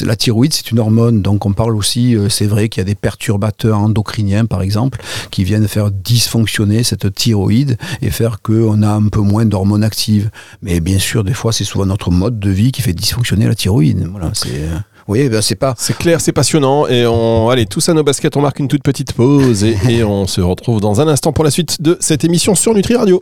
La 0.04 0.16
thyroïde, 0.16 0.54
c'est 0.54 0.72
une 0.72 0.80
hormone, 0.80 1.22
donc 1.22 1.46
on 1.46 1.54
parle 1.54 1.76
aussi, 1.76 2.16
euh, 2.16 2.30
c'est 2.30 2.46
vrai 2.46 2.70
qu'il 2.70 2.82
y 2.82 2.86
a 2.86 2.86
des 2.86 2.96
perturbateurs 2.96 3.78
endocriniens, 3.80 4.46
par 4.46 4.62
exemple, 4.62 5.00
qui 5.32 5.44
viennent 5.44 5.68
faire 5.68 5.92
dysfonctionner 5.92 6.84
cette 6.84 7.14
thyroïde 7.14 7.78
et 8.02 8.10
faire 8.10 8.42
qu'on 8.42 8.84
a 8.84 8.90
un 8.90 9.08
peu 9.08 9.22
moins 9.22 9.46
d'hormones 9.46 9.84
actives. 9.84 10.30
Mais 10.62 10.80
bien 10.80 11.00
sûr, 11.00 11.24
des 11.24 11.34
fois, 11.34 11.54
c'est 11.54 11.64
souvent 11.64 11.86
notre 11.86 12.12
mode 12.12 12.40
de 12.40 12.50
vie 12.50 12.72
qui 12.72 12.82
fait 12.82 12.94
dysfonctionner 12.94 13.48
la 13.48 13.56
thyroïde. 13.56 14.08
Voilà, 14.12 14.32
c'est... 14.34 14.70
Oui, 15.12 15.28
ben 15.28 15.42
c'est 15.42 15.56
pas. 15.56 15.76
C'est 15.78 15.98
clair, 15.98 16.22
c'est 16.22 16.32
passionnant. 16.32 16.88
Et 16.88 17.06
on, 17.06 17.50
allez, 17.50 17.66
tous 17.66 17.90
à 17.90 17.94
nos 17.94 18.02
baskets, 18.02 18.38
on 18.38 18.42
marque 18.42 18.60
une 18.60 18.70
toute 18.70 18.82
petite 18.82 19.12
pause 19.12 19.66
et, 19.66 19.76
et 19.90 20.06
on 20.06 20.26
se 20.26 20.40
retrouve 20.40 20.80
dans 20.80 21.02
un 21.02 21.08
instant 21.10 21.34
pour 21.34 21.44
la 21.44 21.52
suite 21.52 21.82
de 21.82 21.98
cette 22.00 22.24
émission 22.24 22.56
sur 22.56 22.74
Nutri 22.74 22.96
Radio. 22.96 23.22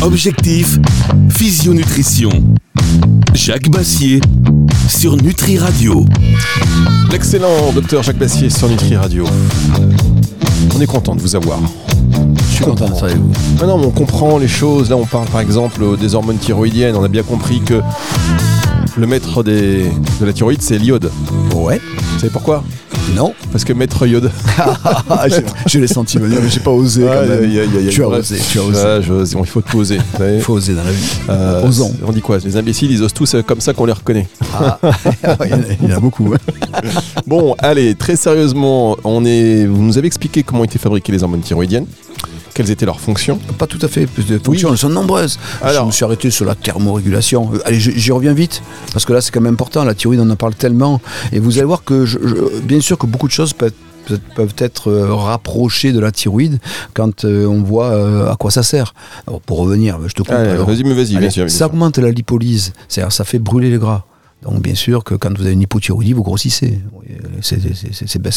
Objectif 0.00 0.78
Physionutrition. 1.30 2.30
Jacques 3.34 3.68
Bassier 3.68 4.20
sur 4.88 5.16
Nutri 5.16 5.58
Radio. 5.58 6.04
L'excellent 7.10 7.72
docteur 7.74 8.04
Jacques 8.04 8.18
Bassier 8.18 8.48
sur 8.48 8.68
Nutri 8.68 8.94
Radio. 8.94 9.24
On 10.76 10.80
est 10.80 10.86
content 10.86 11.16
de 11.16 11.20
vous 11.20 11.34
avoir. 11.34 11.58
Je 12.48 12.54
suis 12.54 12.64
content 12.64 12.88
d'être 12.88 13.02
avec 13.02 13.16
vous. 13.16 13.32
Maintenant, 13.58 13.80
on 13.82 13.90
comprend 13.90 14.38
les 14.38 14.46
choses. 14.46 14.90
Là, 14.90 14.96
on 14.96 15.04
parle 15.04 15.26
par 15.26 15.40
exemple 15.40 15.96
des 15.96 16.14
hormones 16.14 16.38
thyroïdiennes. 16.38 16.94
On 16.94 17.02
a 17.02 17.08
bien 17.08 17.24
compris 17.24 17.60
que 17.60 17.82
le 18.98 19.06
maître 19.06 19.42
des, 19.42 19.84
de 20.20 20.26
la 20.26 20.32
thyroïde, 20.32 20.60
c'est 20.62 20.78
l'iode. 20.78 21.10
Ouais. 21.54 21.80
Vous 22.12 22.18
savez 22.20 22.32
pourquoi? 22.32 22.64
Non. 23.14 23.32
Parce 23.52 23.64
que 23.64 23.72
maître 23.72 24.06
iode. 24.06 24.30
je, 25.66 25.78
l'ai 25.78 25.86
senti 25.86 26.18
venir, 26.18 26.40
mais 26.42 26.48
j'ai 26.50 26.60
pas 26.60 26.70
osé 26.70 27.02
quand 27.02 27.08
Ouais, 27.08 27.26
même. 27.28 27.50
y 27.50 27.58
a- 27.60 27.64
y 27.64 27.76
a- 27.78 27.80
y 27.80 27.88
a 27.88 27.90
tu 27.90 28.02
as 28.02 28.08
osé, 28.08 28.36
tu 28.50 28.58
as 28.58 28.62
osé. 28.62 28.80
Ah, 28.84 28.98
il 29.40 29.46
faut 29.46 29.60
te 29.62 29.70
poser. 29.70 29.98
Il 30.20 30.40
faut 30.42 30.54
oser 30.54 30.74
dans 30.74 30.84
la 30.84 30.90
vie. 30.92 31.08
Euh, 31.30 31.66
Osons. 31.66 31.94
On 32.06 32.12
dit 32.12 32.20
quoi? 32.20 32.38
Les 32.44 32.56
imbéciles, 32.56 32.90
ils 32.90 33.02
osent 33.02 33.14
tous 33.14 33.34
euh, 33.34 33.42
comme 33.42 33.60
ça 33.60 33.72
qu'on 33.72 33.86
les 33.86 33.92
reconnaît. 33.92 34.26
Ah, 34.54 34.78
il, 35.44 35.50
y 35.50 35.54
en 35.54 35.58
a, 35.58 35.62
il 35.82 35.88
y 35.88 35.92
en 35.94 35.96
a 35.96 36.00
beaucoup. 36.00 36.34
hein. 36.34 36.38
Bon, 37.26 37.54
allez, 37.58 37.94
très 37.94 38.16
sérieusement, 38.16 38.96
on 39.04 39.24
est, 39.24 39.66
vous 39.66 39.82
nous 39.82 39.96
avez 39.98 40.06
expliqué 40.06 40.42
comment 40.42 40.64
étaient 40.64 40.78
fabriquées 40.78 41.12
les 41.12 41.22
hormones 41.22 41.40
thyroïdiennes, 41.40 41.86
quelles 42.58 42.70
étaient 42.72 42.84
lures 42.86 42.98
fonctions. 43.00 43.38
Pas 43.56 43.68
tout 43.68 43.78
à 43.82 43.86
fait. 43.88 44.06
De 44.28 44.38
fonctions, 44.38 44.70
elles 44.72 44.78
sont 44.78 44.88
nombreuses. 44.88 45.38
Alors. 45.62 45.82
je 45.84 45.86
me 45.86 45.92
suis 45.92 46.04
arrêté 46.04 46.28
sur 46.30 46.44
la 46.44 46.56
thermorégulation. 46.56 47.50
Euh, 47.54 47.58
Allez, 47.64 47.78
j'y 47.78 48.10
reviens 48.10 48.32
vite, 48.32 48.62
parce 48.92 49.04
que 49.04 49.12
là, 49.12 49.20
c'est 49.20 49.30
quand 49.30 49.40
même 49.40 49.52
important. 49.54 49.84
La 49.84 49.94
thyroïde, 49.94 50.18
on 50.20 50.28
en 50.28 50.34
parle 50.36 50.54
tellement. 50.56 51.00
Et 51.32 51.38
vous 51.38 51.56
allez 51.58 51.66
voir 51.66 51.84
que, 51.84 52.04
je- 52.04 52.18
je- 52.20 52.60
bien 52.62 52.80
sûr, 52.80 52.98
que 52.98 53.06
beaucoup 53.06 53.28
de 53.28 53.32
choses 53.32 53.52
peuvent 53.52 53.68
être 53.68 53.76
peuvent 54.34 54.54
être 54.56 54.88
euh, 54.90 55.14
rapprochées 55.14 55.92
de 55.92 56.00
la 56.00 56.10
thyroïde 56.10 56.60
quand 56.94 57.26
euh, 57.26 57.44
on 57.44 57.60
voit 57.62 57.88
euh, 57.90 58.32
à 58.32 58.36
quoi 58.36 58.50
ça 58.50 58.62
sert. 58.62 58.94
Alors, 59.26 59.42
pour 59.42 59.58
revenir, 59.58 59.98
je 60.06 60.14
te 60.14 60.22
coupe. 60.22 60.30
Allez, 60.32 60.48
alors. 60.48 60.66
vas-y, 60.66 60.82
mais 60.82 60.94
vas-y, 60.94 61.16
bien 61.18 61.28
sûr. 61.28 61.44
bien 61.44 61.54
ça 61.54 61.66
augmente 61.66 61.98
la 61.98 62.10
lipolyse, 62.10 62.72
c'est-à-dire 62.88 63.12
ça 63.12 63.24
fait 63.24 63.38
brûler 63.38 63.68
les 63.70 63.76
gras. 63.76 64.04
Donc 64.42 64.62
bien 64.62 64.74
sûr 64.76 65.02
que 65.02 65.14
quand 65.14 65.36
vous 65.36 65.42
avez 65.44 65.52
une 65.52 65.62
hypothyroïdie, 65.62 66.12
vous 66.12 66.22
grossissez. 66.22 66.80
Ben, 68.20 68.32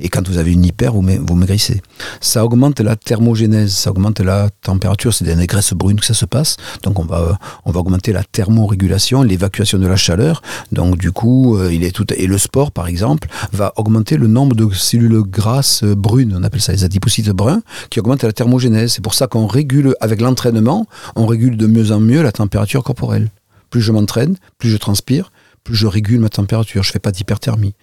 et 0.00 0.08
quand 0.08 0.26
vous 0.26 0.38
avez 0.38 0.52
une 0.52 0.64
hyper, 0.64 0.92
vous, 0.92 1.02
ma- 1.02 1.18
vous 1.18 1.34
maigrissez. 1.34 1.80
Ça 2.20 2.44
augmente 2.44 2.80
la 2.80 2.96
thermogénèse, 2.96 3.72
ça 3.72 3.90
augmente 3.90 4.20
la 4.20 4.50
température, 4.62 5.14
c'est 5.14 5.24
les 5.24 5.46
graisses 5.46 5.72
brunes 5.72 6.00
que 6.00 6.06
ça 6.06 6.14
se 6.14 6.24
passe. 6.26 6.56
Donc 6.82 6.98
on 6.98 7.04
va, 7.04 7.38
on 7.64 7.70
va 7.70 7.80
augmenter 7.80 8.12
la 8.12 8.24
thermorégulation, 8.24 9.22
l'évacuation 9.22 9.78
de 9.78 9.86
la 9.86 9.96
chaleur. 9.96 10.42
Donc 10.72 10.98
du 10.98 11.12
coup, 11.12 11.56
euh, 11.56 11.72
il 11.72 11.84
est 11.84 11.92
tout 11.92 12.06
et 12.12 12.26
le 12.26 12.38
sport 12.38 12.72
par 12.72 12.88
exemple 12.88 13.28
va 13.52 13.72
augmenter 13.76 14.16
le 14.16 14.26
nombre 14.26 14.56
de 14.56 14.68
cellules 14.74 15.22
grasses 15.22 15.84
brunes, 15.84 16.34
on 16.36 16.42
appelle 16.42 16.60
ça 16.60 16.72
les 16.72 16.84
adipocytes 16.84 17.30
bruns, 17.30 17.62
qui 17.90 18.00
augmentent 18.00 18.24
la 18.24 18.32
thermogénèse. 18.32 18.92
C'est 18.92 19.02
pour 19.02 19.14
ça 19.14 19.26
qu'on 19.28 19.46
régule 19.46 19.94
avec 20.00 20.20
l'entraînement, 20.20 20.86
on 21.14 21.26
régule 21.26 21.56
de 21.56 21.66
mieux 21.66 21.92
en 21.92 22.00
mieux 22.00 22.22
la 22.22 22.32
température 22.32 22.82
corporelle. 22.82 23.30
Plus 23.76 23.82
je 23.82 23.92
m'entraîne, 23.92 24.38
plus 24.56 24.70
je 24.70 24.78
transpire, 24.78 25.30
plus 25.62 25.74
je 25.74 25.86
régule 25.86 26.18
ma 26.18 26.30
température, 26.30 26.82
je 26.82 26.90
fais 26.90 26.98
pas 26.98 27.12
d'hyperthermie. 27.12 27.74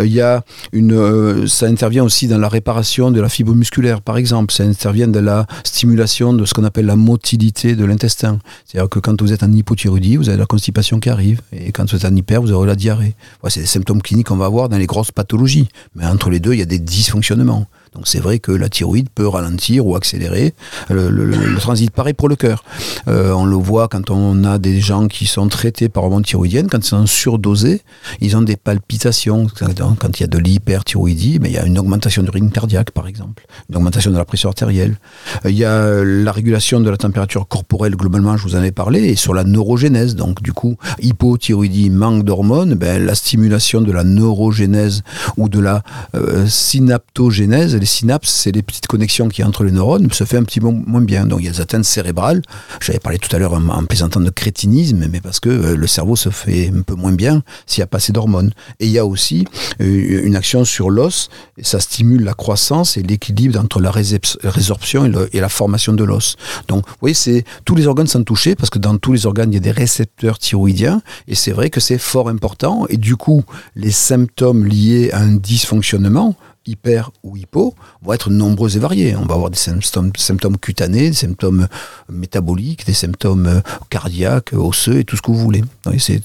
Euh, 0.00 0.04
y 0.04 0.20
a 0.20 0.42
une, 0.72 0.92
euh, 0.92 1.46
ça 1.46 1.66
intervient 1.66 2.02
aussi 2.02 2.26
dans 2.26 2.38
la 2.38 2.48
réparation 2.48 3.12
de 3.12 3.20
la 3.20 3.28
fibre 3.28 3.54
musculaire, 3.54 4.02
par 4.02 4.16
exemple. 4.16 4.52
Ça 4.52 4.64
intervient 4.64 5.06
dans 5.06 5.24
la 5.24 5.46
stimulation 5.62 6.32
de 6.32 6.44
ce 6.44 6.52
qu'on 6.52 6.64
appelle 6.64 6.86
la 6.86 6.96
motilité 6.96 7.76
de 7.76 7.84
l'intestin. 7.84 8.40
C'est-à-dire 8.64 8.88
que 8.88 8.98
quand 8.98 9.22
vous 9.22 9.32
êtes 9.32 9.44
en 9.44 9.52
hypothyroïdie, 9.52 10.16
vous 10.16 10.30
avez 10.30 10.38
la 10.38 10.46
constipation 10.46 10.98
qui 10.98 11.10
arrive, 11.10 11.42
et 11.52 11.70
quand 11.70 11.88
vous 11.88 11.94
êtes 11.94 12.10
en 12.10 12.16
hyper, 12.16 12.42
vous 12.42 12.50
aurez 12.50 12.66
la 12.66 12.74
diarrhée. 12.74 13.14
Ouais, 13.44 13.50
c'est 13.50 13.60
des 13.60 13.66
symptômes 13.66 14.02
cliniques 14.02 14.26
qu'on 14.26 14.36
va 14.36 14.46
avoir 14.46 14.68
dans 14.68 14.78
les 14.78 14.86
grosses 14.86 15.12
pathologies. 15.12 15.68
Mais 15.94 16.06
entre 16.06 16.28
les 16.28 16.40
deux, 16.40 16.54
il 16.54 16.58
y 16.58 16.62
a 16.62 16.64
des 16.66 16.80
dysfonctionnements. 16.80 17.68
C'est 18.04 18.20
vrai 18.20 18.38
que 18.38 18.52
la 18.52 18.68
thyroïde 18.68 19.08
peut 19.14 19.26
ralentir 19.26 19.86
ou 19.86 19.96
accélérer 19.96 20.54
le, 20.90 21.56
transit. 21.58 21.90
Pareil 21.90 22.14
pour 22.14 22.28
le 22.28 22.36
cœur. 22.36 22.64
Euh, 23.08 23.32
on 23.32 23.44
le 23.44 23.56
voit 23.56 23.88
quand 23.88 24.10
on 24.10 24.44
a 24.44 24.58
des 24.58 24.80
gens 24.80 25.08
qui 25.08 25.26
sont 25.26 25.48
traités 25.48 25.88
par 25.88 26.04
hormones 26.04 26.24
thyroïdiennes, 26.24 26.68
quand 26.68 26.78
ils 26.78 26.84
sont 26.84 27.06
surdosés, 27.06 27.82
ils 28.20 28.36
ont 28.36 28.42
des 28.42 28.56
palpitations. 28.56 29.46
Quand 29.58 29.66
quand 29.98 30.18
il 30.18 30.22
y 30.22 30.24
a 30.24 30.28
de 30.28 30.38
l'hyperthyroïdie, 30.38 31.38
mais 31.40 31.50
il 31.50 31.54
y 31.54 31.58
a 31.58 31.64
une 31.64 31.78
augmentation 31.78 32.22
du 32.22 32.30
rythme 32.30 32.50
cardiaque, 32.50 32.90
par 32.90 33.06
exemple, 33.06 33.46
une 33.68 33.76
augmentation 33.76 34.10
de 34.10 34.16
la 34.16 34.24
pression 34.24 34.48
artérielle. 34.48 34.96
Euh, 35.44 35.50
Il 35.50 35.56
y 35.56 35.64
a 35.64 35.72
euh, 35.72 36.24
la 36.24 36.32
régulation 36.32 36.80
de 36.80 36.90
la 36.90 36.96
température 36.96 37.48
corporelle, 37.48 37.96
globalement, 37.96 38.36
je 38.36 38.42
vous 38.42 38.56
en 38.56 38.62
ai 38.62 38.72
parlé, 38.72 39.04
et 39.04 39.16
sur 39.16 39.34
la 39.34 39.44
neurogénèse. 39.44 40.16
Donc, 40.16 40.42
du 40.42 40.52
coup, 40.52 40.76
hypothyroïdie, 41.00 41.90
manque 41.90 42.24
d'hormones, 42.24 42.74
ben, 42.74 43.04
la 43.04 43.14
stimulation 43.14 43.80
de 43.80 43.92
la 43.92 44.04
neurogénèse 44.04 45.02
ou 45.36 45.48
de 45.48 45.60
la 45.60 45.82
euh, 46.14 46.46
synaptogénèse, 46.46 47.74
les 47.86 47.90
synapses, 47.90 48.30
c'est 48.30 48.50
les 48.50 48.64
petites 48.64 48.88
connexions 48.88 49.28
qui 49.28 49.44
entre 49.44 49.62
les 49.62 49.70
neurones, 49.70 50.10
se 50.10 50.24
fait 50.24 50.36
un 50.36 50.42
petit 50.42 50.58
peu 50.58 50.70
moins 50.70 51.00
bien. 51.00 51.24
Donc, 51.24 51.38
il 51.40 51.46
y 51.46 51.48
a 51.48 51.52
des 51.52 51.60
atteintes 51.60 51.84
cérébrales. 51.84 52.42
J'avais 52.80 52.98
parlé 52.98 53.18
tout 53.18 53.34
à 53.34 53.38
l'heure 53.38 53.54
en, 53.54 53.84
plaisantant 53.84 54.18
de 54.18 54.30
crétinisme, 54.30 55.06
mais 55.08 55.20
parce 55.20 55.38
que 55.38 55.50
euh, 55.50 55.76
le 55.76 55.86
cerveau 55.86 56.16
se 56.16 56.30
fait 56.30 56.72
un 56.76 56.82
peu 56.82 56.96
moins 56.96 57.12
bien 57.12 57.44
s'il 57.64 57.82
n'y 57.82 57.84
a 57.84 57.86
pas 57.86 57.98
assez 57.98 58.12
d'hormones. 58.12 58.50
Et 58.80 58.86
il 58.86 58.90
y 58.90 58.98
a 58.98 59.06
aussi 59.06 59.46
euh, 59.80 60.22
une 60.24 60.34
action 60.34 60.64
sur 60.64 60.90
l'os, 60.90 61.30
ça 61.62 61.78
stimule 61.78 62.24
la 62.24 62.34
croissance 62.34 62.96
et 62.96 63.04
l'équilibre 63.04 63.60
entre 63.60 63.80
la 63.80 63.92
résorption 63.92 65.06
et, 65.06 65.12
et 65.36 65.40
la 65.40 65.48
formation 65.48 65.92
de 65.92 66.02
l'os. 66.02 66.34
Donc, 66.66 66.88
vous 66.88 66.94
voyez, 67.00 67.14
c'est 67.14 67.44
tous 67.64 67.76
les 67.76 67.86
organes 67.86 68.08
sont 68.08 68.24
touchés 68.24 68.56
parce 68.56 68.70
que 68.70 68.80
dans 68.80 68.98
tous 68.98 69.12
les 69.12 69.26
organes, 69.26 69.52
il 69.52 69.54
y 69.54 69.58
a 69.58 69.60
des 69.60 69.70
récepteurs 69.70 70.40
thyroïdiens 70.40 71.02
et 71.28 71.36
c'est 71.36 71.52
vrai 71.52 71.70
que 71.70 71.78
c'est 71.78 71.98
fort 71.98 72.28
important. 72.30 72.86
Et 72.88 72.96
du 72.96 73.14
coup, 73.14 73.44
les 73.76 73.92
symptômes 73.92 74.66
liés 74.66 75.10
à 75.12 75.20
un 75.20 75.36
dysfonctionnement, 75.36 76.34
hyper 76.66 77.10
ou 77.22 77.36
hypo, 77.36 77.74
vont 78.02 78.12
être 78.12 78.30
nombreux 78.30 78.76
et 78.76 78.80
variés. 78.80 79.16
On 79.16 79.24
va 79.26 79.34
avoir 79.34 79.50
des 79.50 79.58
symptômes, 79.58 80.10
cutanés, 80.58 81.10
des 81.10 81.16
symptômes 81.16 81.68
métaboliques, 82.10 82.86
des 82.86 82.94
symptômes 82.94 83.46
euh, 83.46 83.60
cardiaques, 83.90 84.52
osseux 84.52 84.98
et 84.98 85.04
tout 85.04 85.16
ce 85.16 85.22
que 85.22 85.30
vous 85.30 85.38
voulez. 85.38 85.62
C'est 85.98 86.22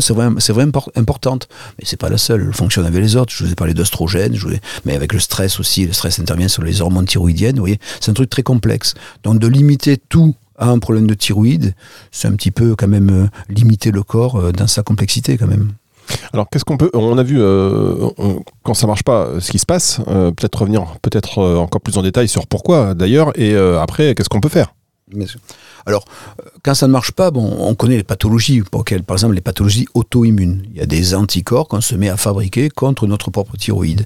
c'est 0.00 0.14
vrai, 0.14 0.28
c'est 0.38 0.54
vraiment 0.54 0.72
impor- 0.72 0.90
importante, 0.96 1.48
mais 1.78 1.84
c'est 1.86 1.98
pas 1.98 2.08
la 2.08 2.16
seule. 2.16 2.44
Elle 2.46 2.54
fonctionne 2.54 2.86
avec 2.86 2.98
les 3.02 3.14
autres. 3.16 3.32
Je 3.36 3.44
vous 3.44 3.52
ai 3.52 3.54
parlé 3.54 3.74
ai- 4.54 4.60
mais 4.86 4.94
avec 4.96 5.12
le 5.12 5.18
stress 5.20 5.60
aussi. 5.60 5.86
Le 5.86 5.92
stress 5.92 6.18
intervient 6.18 6.48
sur 6.48 6.62
les 6.62 6.80
hormones 6.80 7.04
thyroïdiennes. 7.04 7.56
Vous 7.56 7.62
voyez, 7.62 7.78
c'est 8.00 8.10
un 8.10 8.14
truc 8.14 8.30
très 8.30 8.42
complexe. 8.42 8.94
Donc, 9.22 9.38
de 9.38 9.46
limiter 9.46 9.98
tout 9.98 10.34
à 10.58 10.70
un 10.70 10.78
problème 10.78 11.06
de 11.06 11.12
thyroïde, 11.12 11.74
c'est 12.10 12.26
un 12.26 12.32
petit 12.32 12.50
peu 12.50 12.74
quand 12.74 12.88
même 12.88 13.10
euh, 13.10 13.26
limiter 13.50 13.90
le 13.90 14.02
corps 14.02 14.36
euh, 14.36 14.52
dans 14.52 14.66
sa 14.66 14.82
complexité 14.82 15.36
quand 15.36 15.46
même. 15.46 15.72
Alors, 16.32 16.46
qu'est-ce 16.50 16.64
qu'on 16.64 16.76
peut. 16.76 16.90
On 16.94 17.16
a 17.18 17.22
vu, 17.22 17.36
euh, 17.40 18.08
on- 18.18 18.40
quand 18.62 18.74
ça 18.74 18.86
marche 18.86 19.02
pas, 19.02 19.24
euh, 19.26 19.40
ce 19.40 19.50
qui 19.50 19.58
se 19.58 19.66
passe. 19.66 20.00
euh, 20.08 20.30
peut-être 20.30 20.60
revenir 20.60 20.84
peut-être 21.02 21.38
euh, 21.40 21.56
encore 21.56 21.80
plus 21.80 21.96
en 21.98 22.02
détail 22.02 22.28
sur 22.28 22.46
pourquoi, 22.46 22.94
d'ailleurs. 22.94 23.32
Et 23.38 23.54
euh, 23.54 23.80
après, 23.80 24.14
qu'est-ce 24.14 24.28
qu'on 24.28 24.40
peut 24.40 24.48
faire? 24.48 24.72
Alors, 25.86 26.04
euh, 26.40 26.48
quand 26.64 26.74
ça 26.74 26.88
ne 26.88 26.92
marche 26.92 27.12
pas, 27.12 27.30
bon, 27.30 27.56
on 27.60 27.76
connaît 27.76 27.96
les 27.96 28.02
pathologies, 28.02 28.62
par 28.62 28.82
exemple 29.14 29.34
les 29.34 29.40
pathologies 29.40 29.86
auto-immunes. 29.94 30.64
Il 30.72 30.78
y 30.78 30.80
a 30.80 30.86
des 30.86 31.14
anticorps 31.14 31.68
qu'on 31.68 31.80
se 31.80 31.94
met 31.94 32.08
à 32.08 32.16
fabriquer 32.16 32.70
contre 32.70 33.06
notre 33.06 33.30
propre 33.30 33.56
thyroïde. 33.56 34.04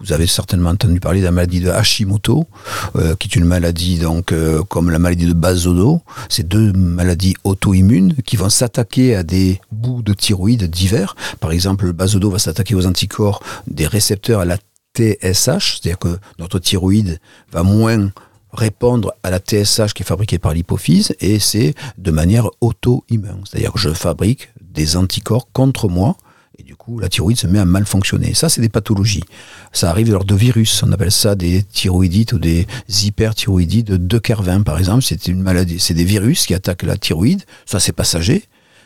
Vous 0.00 0.12
avez 0.12 0.26
certainement 0.26 0.70
entendu 0.70 0.98
parler 0.98 1.20
de 1.20 1.26
la 1.26 1.30
maladie 1.30 1.60
de 1.60 1.70
Hashimoto, 1.70 2.48
euh, 2.96 3.14
qui 3.14 3.28
est 3.28 3.36
une 3.36 3.44
maladie 3.44 3.98
donc 3.98 4.32
euh, 4.32 4.64
comme 4.64 4.90
la 4.90 4.98
maladie 4.98 5.26
de 5.26 5.34
Basodo. 5.34 6.00
C'est 6.28 6.48
deux 6.48 6.72
maladies 6.72 7.34
auto-immunes 7.44 8.16
qui 8.26 8.36
vont 8.36 8.50
s'attaquer 8.50 9.14
à 9.14 9.22
des 9.22 9.60
bouts 9.70 10.02
de 10.02 10.14
thyroïde 10.14 10.64
divers. 10.64 11.14
Par 11.38 11.52
exemple, 11.52 11.86
le 11.86 11.92
Basodo 11.92 12.28
va 12.28 12.40
s'attaquer 12.40 12.74
aux 12.74 12.86
anticorps 12.86 13.40
des 13.68 13.86
récepteurs 13.86 14.40
à 14.40 14.44
la 14.46 14.56
TSH, 14.96 15.80
c'est-à-dire 15.80 15.98
que 15.98 16.18
notre 16.40 16.58
thyroïde 16.58 17.20
va 17.52 17.62
moins 17.62 18.10
répondre 18.52 19.14
à 19.22 19.30
la 19.30 19.38
TSH 19.38 19.94
qui 19.94 20.02
est 20.02 20.06
fabriquée 20.06 20.38
par 20.38 20.52
l'hypophyse 20.52 21.14
et 21.20 21.38
c'est 21.38 21.74
de 21.98 22.10
manière 22.10 22.48
auto-immune. 22.60 23.42
C'est-à-dire 23.44 23.72
que 23.72 23.78
je 23.78 23.90
fabrique 23.90 24.50
des 24.60 24.96
anticorps 24.96 25.48
contre 25.52 25.88
moi 25.88 26.16
et 26.58 26.62
du 26.62 26.76
coup 26.76 26.98
la 26.98 27.08
thyroïde 27.08 27.38
se 27.38 27.46
met 27.46 27.58
à 27.58 27.64
mal 27.64 27.86
fonctionner. 27.86 28.34
Ça, 28.34 28.48
c'est 28.48 28.60
des 28.60 28.68
pathologies. 28.68 29.24
Ça 29.72 29.90
arrive 29.90 30.10
lors 30.10 30.24
de 30.24 30.34
virus. 30.34 30.82
On 30.82 30.92
appelle 30.92 31.12
ça 31.12 31.34
des 31.34 31.62
thyroïdites 31.62 32.32
ou 32.34 32.38
des 32.38 32.66
hyperthyroïdites 32.88 33.90
de 33.90 34.18
Kervin, 34.18 34.62
par 34.62 34.78
exemple. 34.78 35.02
C'est 35.02 35.28
une 35.28 35.42
maladie. 35.42 35.78
C'est 35.80 35.94
des 35.94 36.04
virus 36.04 36.46
qui 36.46 36.54
attaquent 36.54 36.82
la 36.82 36.96
thyroïde. 36.96 37.42
Ça, 37.64 37.80
c'est 37.80 37.92
passager 37.92 38.44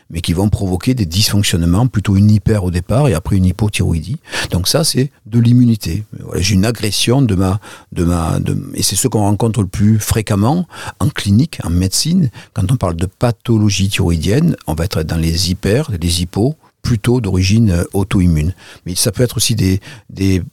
mais 0.09 0.21
qui 0.21 0.33
vont 0.33 0.49
provoquer 0.49 0.93
des 0.93 1.05
dysfonctionnements, 1.05 1.87
plutôt 1.87 2.15
une 2.15 2.29
hyper 2.29 2.63
au 2.63 2.71
départ 2.71 3.07
et 3.07 3.13
après 3.13 3.35
une 3.35 3.45
hypothyroïdie. 3.45 4.17
Donc 4.51 4.67
ça, 4.67 4.83
c'est 4.83 5.11
de 5.25 5.39
l'immunité. 5.39 6.03
Voilà, 6.19 6.41
j'ai 6.41 6.53
une 6.53 6.65
agression 6.65 7.21
de 7.21 7.35
ma, 7.35 7.59
de 7.91 8.03
ma, 8.03 8.39
de, 8.39 8.71
et 8.73 8.83
c'est 8.83 8.95
ce 8.95 9.07
qu'on 9.07 9.21
rencontre 9.21 9.61
le 9.61 9.67
plus 9.67 9.99
fréquemment 9.99 10.67
en 10.99 11.09
clinique, 11.09 11.59
en 11.63 11.69
médecine. 11.69 12.29
Quand 12.53 12.71
on 12.71 12.77
parle 12.77 12.95
de 12.95 13.05
pathologie 13.05 13.89
thyroïdienne, 13.89 14.55
on 14.67 14.73
va 14.73 14.85
être 14.85 15.03
dans 15.03 15.17
les 15.17 15.51
hyper, 15.51 15.91
les 15.99 16.21
hypos, 16.21 16.55
plutôt 16.87 17.19
d'origine 17.19 17.71
euh, 17.71 17.83
auto-immune. 17.91 18.53
Mais 18.85 18.95
ça 18.95 19.11
peut 19.11 19.21
être 19.21 19.35
aussi 19.35 19.55
des, 19.55 19.81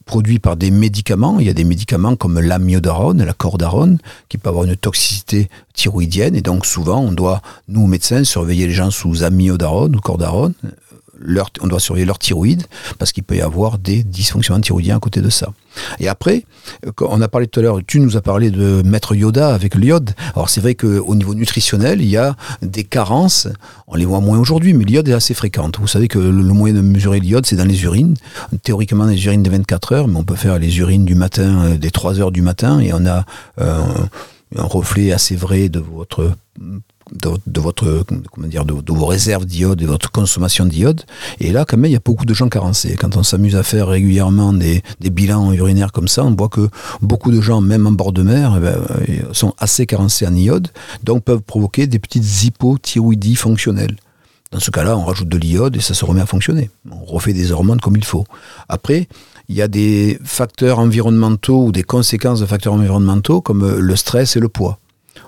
produits 0.05 0.40
par 0.40 0.57
des 0.57 0.73
médicaments. 0.73 1.38
Il 1.38 1.47
y 1.47 1.49
a 1.49 1.53
des 1.53 1.62
médicaments 1.62 2.16
comme 2.16 2.40
l'amiodarone, 2.40 3.23
la 3.23 3.33
cordarone, 3.33 3.99
qui 4.29 4.37
peut 4.37 4.49
avoir 4.49 4.64
une 4.64 4.75
toxicité 4.75 5.49
thyroïdienne. 5.75 6.35
Et 6.35 6.40
donc 6.40 6.66
souvent, 6.66 6.99
on 6.99 7.12
doit, 7.12 7.40
nous 7.68 7.87
médecins, 7.87 8.25
surveiller 8.25 8.66
les 8.66 8.73
gens 8.73 8.90
sous 8.90 9.23
amiodarone 9.23 9.94
ou 9.94 10.01
cordarone. 10.01 10.55
On 11.61 11.67
doit 11.67 11.81
surveiller 11.81 12.07
leur 12.07 12.19
thyroïde 12.19 12.65
parce 12.99 13.13
qu'il 13.13 13.23
peut 13.23 13.37
y 13.37 13.41
avoir 13.41 13.79
des 13.79 14.03
dysfonctionnements 14.03 14.61
thyroïdiens 14.61 14.97
à 14.97 15.01
côté 15.01 15.21
de 15.21 15.31
ça. 15.31 15.53
Et 15.99 16.09
après, 16.09 16.45
euh, 16.87 16.93
on 17.01 17.21
a 17.21 17.29
parlé 17.29 17.47
tout 17.47 17.61
à 17.61 17.63
l'heure, 17.63 17.81
tu 17.87 18.01
nous 18.01 18.17
as 18.17 18.21
parlé 18.21 18.51
de 18.51 18.83
maître 18.85 19.15
Yoda 19.15 19.55
avec 19.55 19.75
l'iode. 19.75 20.15
Alors 20.35 20.49
c'est 20.49 20.61
vrai 20.61 20.75
qu'au 20.75 21.15
niveau 21.15 21.35
nutritionnel, 21.35 22.01
il 22.01 22.09
y 22.09 22.17
a 22.17 22.37
des 22.63 22.85
carences. 22.85 23.49
On 23.87 23.97
les 23.97 24.05
voit 24.05 24.21
moins 24.21 24.39
aujourd'hui, 24.39 24.75
mais 24.75 24.85
l'iode 24.85 25.09
est 25.09 25.15
assez 25.15 25.35
fréquente. 25.35 25.79
Vous 25.79 25.89
savez 25.89 26.09
que 26.09 26.19
le, 26.19 26.31
le 26.31 26.53
moyen 26.53 26.75
de 26.75 26.81
mesurer 26.81 27.21
l'iode, 27.21 27.47
c'est 27.47 27.57
dans 27.57 27.65
les 27.65 27.83
urines. 27.85 28.17
Théoriquement, 28.63 29.05
les 29.05 29.25
urines 29.27 29.43
des 29.43 29.51
24 29.51 29.93
heures, 29.93 30.09
mais 30.09 30.17
on 30.17 30.25
peut 30.25 30.37
faire 30.37 30.59
les 30.59 30.79
urines 30.79 31.05
du 31.05 31.15
matin, 31.15 31.65
euh, 31.65 31.77
des 31.77 31.91
3 31.91 32.21
heures 32.21 32.33
du 32.33 32.43
matin, 32.43 32.81
et 32.81 32.93
on 32.93 33.07
a 33.07 33.25
euh, 33.61 33.81
un 34.57 34.65
reflet 34.65 35.13
assez 35.13 35.37
vrai 35.37 35.69
de 35.69 35.81
votre 35.81 36.33
de, 37.12 37.31
de, 37.47 37.61
votre 37.61 38.05
comment 38.33 38.47
dire 38.47 38.64
de, 38.64 38.81
de 38.81 38.93
vos 38.93 39.07
réserves 39.07 39.45
d'iode 39.45 39.83
et 39.83 39.87
votre 39.87 40.11
consommation 40.11 40.64
d'iode 40.64 41.03
et 41.38 41.53
là 41.53 41.64
quand 41.64 41.77
même 41.77 41.90
il 41.90 41.95
y 41.95 41.97
a 41.97 42.03
beaucoup 42.05 42.25
de 42.25 42.35
gens 42.35 42.49
carencés 42.49 42.97
quand 42.99 43.17
on 43.17 43.23
s'amuse 43.23 43.57
à 43.57 43.62
faire 43.62 43.88
régulièrement 43.88 44.53
des, 44.53 44.83
bilans 45.01 45.53
urinaires 45.53 45.93
comme 45.93 46.09
ça 46.09 46.25
on 46.25 46.35
voit 46.35 46.49
que 46.49 46.69
beaucoup 47.03 47.31
de 47.31 47.40
gens 47.40 47.61
même 47.61 47.87
en 47.87 47.93
bord 47.93 48.12
de 48.12 48.23
mer 48.23 48.55
eh 48.57 48.61
ben, 48.61 49.33
sont 49.33 49.55
assez 49.59 49.87
carencés 49.87 50.27
en 50.27 50.35
iode 50.35 50.69
donc 51.03 51.25
peuvent 51.25 51.43
provoquer 51.43 51.87
des 51.87 51.99
petites 51.99 52.45
hypothyroïdies 52.45 53.37
fonctionnelles 53.37 53.97
dans 54.55 54.61
ce 54.61 54.71
cas-là, 54.71 54.97
on 54.97 55.05
rajoute 55.05 55.29
de 55.29 55.37
l'iode 55.37 55.75
et 55.75 55.81
ça 55.81 55.95
se 55.95 56.05
remet 56.05 56.21
à 56.21 56.27
fonctionner. 56.27 56.71
On 56.88 57.05
refait 57.05 57.33
des 57.33 57.51
hormones 57.51 57.81
comme 57.81 57.97
il 57.97 58.05
faut. 58.05 58.25
Après, 58.69 59.09
il 59.49 59.57
y 59.57 59.62
a 59.62 59.67
des 59.67 60.17
facteurs 60.23 60.79
environnementaux 60.79 61.64
ou 61.64 61.73
des 61.73 61.83
conséquences 61.83 62.38
de 62.38 62.47
facteurs 62.47 62.75
environnementaux 62.75 63.40
comme 63.40 63.69
le 63.69 63.97
stress 63.97 64.37
et 64.37 64.40
le 64.40 64.49
poids. 64.49 64.79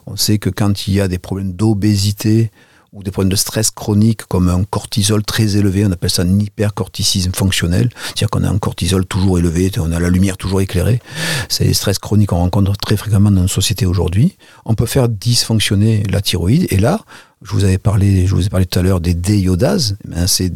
On 0.06 0.16
sait 0.16 0.38
que 0.38 0.50
quand 0.50 0.86
il 0.86 0.94
y 0.94 1.00
a 1.00 1.08
des 1.08 1.18
problèmes 1.18 1.52
d'obésité 1.52 2.50
ou 2.92 3.02
des 3.02 3.10
problèmes 3.10 3.30
de 3.30 3.36
stress 3.36 3.70
chronique 3.70 4.24
comme 4.24 4.48
un 4.48 4.64
cortisol 4.64 5.22
très 5.22 5.56
élevé, 5.56 5.84
on 5.84 5.92
appelle 5.92 6.10
ça 6.10 6.22
un 6.22 6.38
hypercorticisme 6.38 7.32
fonctionnel, 7.34 7.90
c'est-à-dire 8.04 8.30
qu'on 8.30 8.42
a 8.42 8.48
un 8.48 8.58
cortisol 8.58 9.04
toujours 9.04 9.38
élevé, 9.38 9.70
on 9.78 9.92
a 9.92 10.00
la 10.00 10.08
lumière 10.08 10.38
toujours 10.38 10.62
éclairée. 10.62 11.00
C'est 11.48 11.64
les 11.64 11.74
stress 11.74 11.98
chroniques 11.98 12.30
qu'on 12.30 12.36
rencontre 12.36 12.76
très 12.78 12.96
fréquemment 12.96 13.30
dans 13.30 13.42
nos 13.42 13.48
sociétés 13.48 13.84
aujourd'hui. 13.84 14.36
On 14.64 14.74
peut 14.74 14.86
faire 14.86 15.08
dysfonctionner 15.08 16.04
la 16.10 16.22
thyroïde 16.22 16.66
et 16.70 16.78
là, 16.78 17.00
je 17.42 17.52
vous 17.52 17.64
avais 17.64 17.78
parlé, 17.78 18.26
je 18.26 18.34
vous 18.34 18.46
ai 18.46 18.48
parlé 18.48 18.64
tout 18.64 18.78
à 18.78 18.82
l'heure 18.82 19.00
des 19.00 19.14
déiodases. 19.14 19.98
Ben 20.06 20.26
c'est 20.26 20.50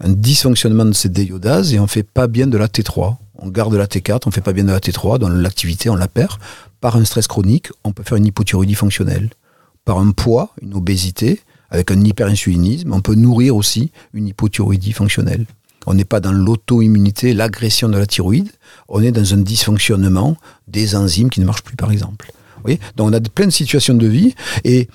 un 0.00 0.10
dysfonctionnement 0.10 0.84
de 0.84 0.92
ces 0.92 1.08
déiodases 1.08 1.72
et 1.72 1.80
on 1.80 1.86
fait 1.86 2.02
pas 2.02 2.26
bien 2.26 2.46
de 2.46 2.58
la 2.58 2.68
T3. 2.68 3.16
On 3.40 3.48
garde 3.48 3.74
la 3.74 3.86
T4, 3.86 4.22
on 4.26 4.30
fait 4.30 4.40
pas 4.40 4.52
bien 4.52 4.64
de 4.64 4.72
la 4.72 4.80
T3, 4.80 5.18
dans 5.18 5.28
l'activité 5.28 5.88
on 5.88 5.96
la 5.96 6.08
perd. 6.08 6.38
Par 6.80 6.96
un 6.96 7.04
stress 7.04 7.26
chronique, 7.26 7.68
on 7.84 7.92
peut 7.92 8.02
faire 8.02 8.16
une 8.16 8.26
hypothyroïdie 8.26 8.74
fonctionnelle. 8.74 9.30
Par 9.84 9.98
un 9.98 10.12
poids, 10.12 10.54
une 10.62 10.74
obésité, 10.74 11.40
avec 11.70 11.90
un 11.90 12.00
hyperinsulinisme, 12.02 12.92
on 12.92 13.00
peut 13.00 13.14
nourrir 13.14 13.56
aussi 13.56 13.90
une 14.14 14.28
hypothyroïdie 14.28 14.92
fonctionnelle. 14.92 15.46
On 15.86 15.94
n'est 15.94 16.04
pas 16.04 16.20
dans 16.20 16.32
l'auto-immunité, 16.32 17.34
l'agression 17.34 17.88
de 17.88 17.98
la 17.98 18.06
thyroïde, 18.06 18.50
on 18.88 19.02
est 19.02 19.12
dans 19.12 19.34
un 19.34 19.38
dysfonctionnement 19.38 20.36
des 20.66 20.94
enzymes 20.94 21.30
qui 21.30 21.40
ne 21.40 21.46
marchent 21.46 21.62
plus, 21.62 21.76
par 21.76 21.90
exemple. 21.90 22.30
Vous 22.56 22.62
voyez? 22.62 22.80
Donc 22.96 23.08
on 23.08 23.12
a 23.12 23.20
plein 23.20 23.46
de 23.46 23.52
situations 23.52 23.94
de 23.94 24.06
vie 24.06 24.34
et 24.64 24.88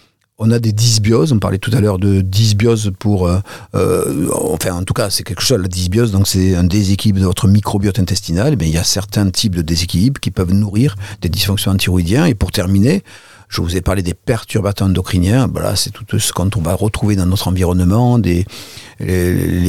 on 0.43 0.51
a 0.51 0.59
des 0.59 0.73
dysbioses, 0.73 1.31
on 1.31 1.39
parlait 1.39 1.57
tout 1.57 1.71
à 1.73 1.79
l'heure 1.79 1.99
de 1.99 2.19
dysbiose 2.19 2.91
pour... 2.99 3.27
Euh, 3.27 3.39
euh, 3.75 4.27
enfin, 4.33 4.73
en 4.73 4.83
tout 4.83 4.93
cas, 4.93 5.09
c'est 5.09 5.23
quelque 5.23 5.41
chose, 5.41 5.57
la 5.57 5.69
dysbiose, 5.69 6.11
donc 6.11 6.27
c'est 6.27 6.55
un 6.55 6.65
déséquilibre 6.65 7.21
de 7.21 7.25
votre 7.25 7.47
microbiote 7.47 7.97
intestinal. 7.97 8.57
Mais 8.59 8.67
il 8.67 8.73
y 8.73 8.77
a 8.77 8.83
certains 8.83 9.29
types 9.29 9.55
de 9.55 9.61
déséquilibres 9.61 10.19
qui 10.19 10.31
peuvent 10.31 10.53
nourrir 10.53 10.95
des 11.21 11.29
dysfonctionnements 11.29 11.77
thyroïdiens. 11.77 12.25
Et 12.25 12.35
pour 12.35 12.51
terminer, 12.51 13.03
Je 13.49 13.61
vous 13.61 13.75
ai 13.75 13.81
parlé 13.81 14.01
des 14.01 14.13
perturbateurs 14.13 14.87
endocriniens. 14.87 15.47
Voilà, 15.47 15.75
c'est 15.75 15.91
tout 15.91 16.19
ce 16.19 16.33
qu'on 16.33 16.49
va 16.61 16.73
retrouver 16.73 17.15
dans 17.15 17.25
notre 17.25 17.47
environnement, 17.47 18.17
les, 18.17 18.45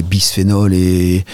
bisphénols 0.03 0.75
et, 0.75 1.25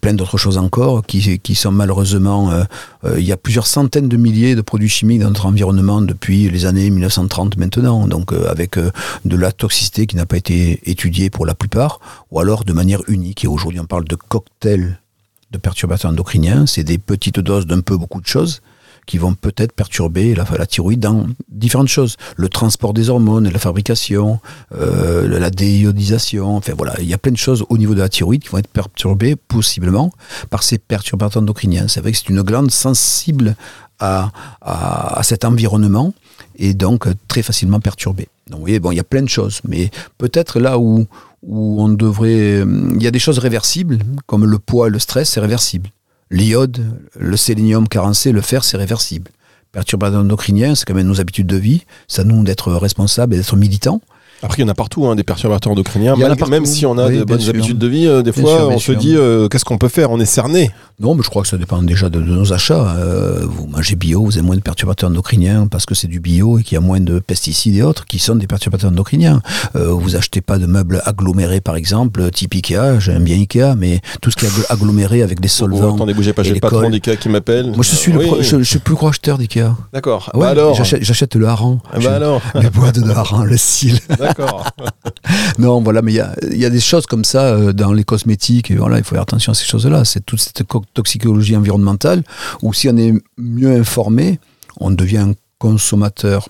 plein 0.00 0.14
d'autres 0.14 0.38
choses 0.38 0.58
encore 0.58 1.04
qui, 1.04 1.54
sont 1.54 1.72
malheureusement. 1.72 2.50
euh, 2.50 2.64
euh, 3.04 3.20
il 3.20 3.26
y 3.26 3.32
a 3.32 3.36
plusieurs 3.36 3.66
centaines 3.66 4.08
de 4.08 4.16
milliers 4.16 4.54
de 4.54 4.60
produits 4.60 4.88
chimiques 4.88 5.20
dans 5.20 5.28
notre 5.28 5.46
environnement 5.46 6.00
depuis 6.00 6.50
les 6.50 6.66
années 6.66 6.90
1930 6.90 7.56
maintenant. 7.56 8.06
Donc 8.06 8.32
euh, 8.32 8.50
avec 8.50 8.78
de 8.78 9.36
la 9.36 9.52
toxicité 9.52 10.06
qui 10.06 10.16
n'a 10.16 10.26
pas 10.26 10.36
été 10.36 10.80
étudiée 10.90 11.30
pour 11.30 11.46
la 11.46 11.54
plupart, 11.54 12.00
ou 12.30 12.40
alors 12.40 12.64
de 12.64 12.72
manière 12.72 13.02
unique. 13.08 13.44
Et 13.44 13.48
aujourd'hui, 13.48 13.80
on 13.80 13.86
parle 13.86 14.04
de 14.04 14.16
cocktails 14.16 14.98
de 15.50 15.58
perturbateurs 15.58 16.10
endocriniens. 16.10 16.66
C'est 16.66 16.84
des 16.84 16.98
petites 16.98 17.40
doses 17.40 17.66
d'un 17.66 17.80
peu 17.80 17.96
beaucoup 17.96 18.20
de 18.20 18.26
choses 18.26 18.60
qui 19.08 19.16
vont 19.16 19.34
peut-être 19.34 19.72
perturber 19.72 20.34
la, 20.34 20.44
thyroïde 20.66 21.00
dans 21.00 21.26
différentes 21.48 21.88
choses. 21.88 22.16
Le 22.36 22.50
transport 22.50 22.92
des 22.92 23.08
hormones, 23.08 23.48
la 23.48 23.58
fabrication, 23.58 24.38
euh, 24.72 25.26
la 25.38 25.50
déiodisation, 25.50 26.56
enfin 26.56 26.74
voilà, 26.76 26.94
il 27.00 27.06
y 27.06 27.14
a 27.14 27.18
plein 27.18 27.32
de 27.32 27.38
choses 27.38 27.64
au 27.70 27.78
niveau 27.78 27.94
de 27.94 28.00
la 28.00 28.10
thyroïde 28.10 28.42
qui 28.42 28.50
vont 28.50 28.58
être 28.58 28.68
perturbées 28.68 29.34
possiblement 29.34 30.12
par 30.50 30.62
ces 30.62 30.76
perturbateurs 30.76 31.42
endocriniens. 31.42 31.88
C'est 31.88 32.00
vrai 32.00 32.12
que 32.12 32.18
c'est 32.18 32.28
une 32.28 32.42
glande 32.42 32.70
sensible 32.70 33.56
à, 33.98 34.30
à, 34.60 35.22
cet 35.22 35.46
environnement 35.46 36.12
et 36.56 36.74
donc 36.74 37.08
très 37.28 37.42
facilement 37.42 37.80
perturbée. 37.80 38.28
Donc 38.48 38.58
vous 38.58 38.66
voyez, 38.66 38.78
bon, 38.78 38.92
il 38.92 38.96
y 38.96 39.00
a 39.00 39.04
plein 39.04 39.22
de 39.22 39.28
choses, 39.28 39.62
mais 39.66 39.90
peut-être 40.18 40.60
là 40.60 40.78
où, 40.78 41.06
où 41.42 41.82
on 41.82 41.88
devrait... 41.88 42.60
euh, 42.60 42.92
Il 42.94 43.02
y 43.02 43.06
a 43.06 43.10
des 43.10 43.18
choses 43.18 43.38
réversibles, 43.38 43.98
comme 44.26 44.44
le 44.44 44.58
poids 44.58 44.88
et 44.88 44.90
le 44.90 44.98
stress, 44.98 45.30
c'est 45.30 45.40
réversible. 45.40 45.88
L'iode, 46.30 46.84
le 47.18 47.36
sélénium 47.36 47.88
carencé, 47.88 48.32
le 48.32 48.40
fer, 48.40 48.64
c'est 48.64 48.76
réversible. 48.76 49.30
Perturbateurs 49.72 50.20
endocriniens, 50.20 50.74
c'est 50.74 50.84
quand 50.84 50.94
même 50.94 51.06
nos 51.06 51.20
habitudes 51.20 51.46
de 51.46 51.56
vie. 51.56 51.84
C'est 52.06 52.22
à 52.22 52.24
nous 52.24 52.42
d'être 52.42 52.72
responsables 52.72 53.34
et 53.34 53.36
d'être 53.38 53.56
militants. 53.56 54.00
Après, 54.42 54.58
il 54.58 54.62
y 54.62 54.64
en 54.64 54.68
a 54.68 54.74
partout, 54.74 55.06
hein, 55.06 55.16
des 55.16 55.24
perturbateurs 55.24 55.72
endocriniens. 55.72 56.14
Même 56.48 56.64
si 56.66 56.86
on 56.86 56.96
a 56.98 57.08
Oui, 57.08 57.18
de 57.18 57.24
bonnes 57.24 57.40
sûr. 57.40 57.50
habitudes 57.50 57.78
de 57.78 57.86
vie, 57.88 58.06
euh, 58.06 58.22
des 58.22 58.30
Bien 58.32 58.42
fois, 58.42 58.56
sûr, 58.58 58.68
on 58.68 58.78
se 58.78 58.84
sûr. 58.92 58.96
dit 58.96 59.14
euh, 59.16 59.48
qu'est-ce 59.48 59.64
qu'on 59.64 59.78
peut 59.78 59.88
faire? 59.88 60.10
On 60.10 60.20
est 60.20 60.24
cerné. 60.26 60.70
Non, 61.00 61.14
mais 61.14 61.22
je 61.22 61.28
crois 61.30 61.42
que 61.42 61.48
ça 61.48 61.56
dépend 61.56 61.80
déjà 61.82 62.08
de, 62.08 62.20
de 62.20 62.24
nos 62.24 62.52
achats. 62.52 62.94
Euh, 62.96 63.40
vous 63.44 63.66
mangez 63.66 63.94
bio, 63.96 64.22
vous 64.24 64.36
avez 64.38 64.46
moins 64.46 64.56
de 64.56 64.60
perturbateurs 64.60 65.10
endocriniens 65.10 65.66
parce 65.68 65.86
que 65.86 65.94
c'est 65.94 66.08
du 66.08 66.20
bio 66.20 66.58
et 66.58 66.62
qu'il 66.62 66.74
y 66.74 66.78
a 66.78 66.80
moins 66.80 67.00
de 67.00 67.18
pesticides 67.20 67.76
et 67.76 67.82
autres 67.82 68.04
qui 68.04 68.18
sont 68.18 68.34
des 68.36 68.46
perturbateurs 68.46 68.90
endocriniens. 68.90 69.40
Vous 69.74 70.16
achetez 70.16 70.40
pas 70.40 70.58
de 70.58 70.66
meubles 70.66 71.02
agglomérés, 71.04 71.60
par 71.60 71.76
exemple, 71.76 72.30
type 72.30 72.54
Ikea. 72.54 72.98
J'aime 73.00 73.24
bien 73.24 73.36
Ikea, 73.36 73.74
mais 73.76 74.00
tout 74.20 74.30
ce 74.30 74.36
qui 74.36 74.46
est 74.46 74.48
aggl- 74.48 74.66
aggloméré 74.70 75.22
avec 75.22 75.40
des 75.40 75.48
solvants. 75.48 75.94
attendez, 75.94 76.14
bougez 76.14 76.32
pas, 76.32 76.42
j'ai 76.42 76.54
le 76.54 76.60
patron 76.60 76.90
d'IKEA 76.90 77.16
qui 77.16 77.28
m'appelle. 77.28 77.66
Moi, 77.66 77.82
je 77.82 77.94
suis, 77.94 78.12
le 78.12 78.18
Oui. 78.18 78.28
je, 78.40 78.58
je 78.58 78.62
suis 78.62 78.78
plus 78.80 78.94
gros 78.94 79.08
acheteur 79.08 79.38
d'Ikea. 79.38 79.74
D'accord. 79.92 80.30
Ah 80.34 80.36
ouais, 80.38 80.44
Bah 80.44 80.50
alors 80.50 80.74
j'achète, 80.84 81.34
le 81.36 81.46
hareng. 81.46 81.78
Ah 81.92 81.98
Bah 82.02 82.14
alors 82.16 82.42
Les 82.60 82.70
boîtes 82.70 82.98
de 82.98 83.10
hareng, 83.10 83.44
le 83.44 83.56
cil. 83.56 83.98
D'accord. 84.28 84.70
Non, 85.58 85.82
voilà, 85.82 86.02
mais 86.02 86.12
il 86.12 86.56
y 86.58 86.64
a, 86.64 86.70
des 86.70 86.80
choses 86.80 87.06
comme 87.06 87.24
ça 87.24 87.46
euh, 87.46 87.72
dans 87.72 87.92
les 87.92 88.04
cosmétiques. 88.04 88.70
Voilà, 88.70 88.98
il 88.98 89.04
faut 89.04 89.14
faire 89.16 89.22
attention 89.22 89.52
à 89.52 89.54
ces 89.54 89.64
choses-là. 89.64 90.04
C'est 90.04 90.24
toute 90.24 90.40
cette 90.40 90.62
co- 90.62 90.84
toxicologie 90.94 91.56
environnementale 91.56 92.22
où 92.62 92.72
si 92.72 92.88
on 92.88 92.96
est 92.96 93.12
mieux 93.36 93.72
informé, 93.72 94.38
on 94.78 94.90
devient 94.90 95.18
un 95.18 95.32
consommateur 95.58 96.48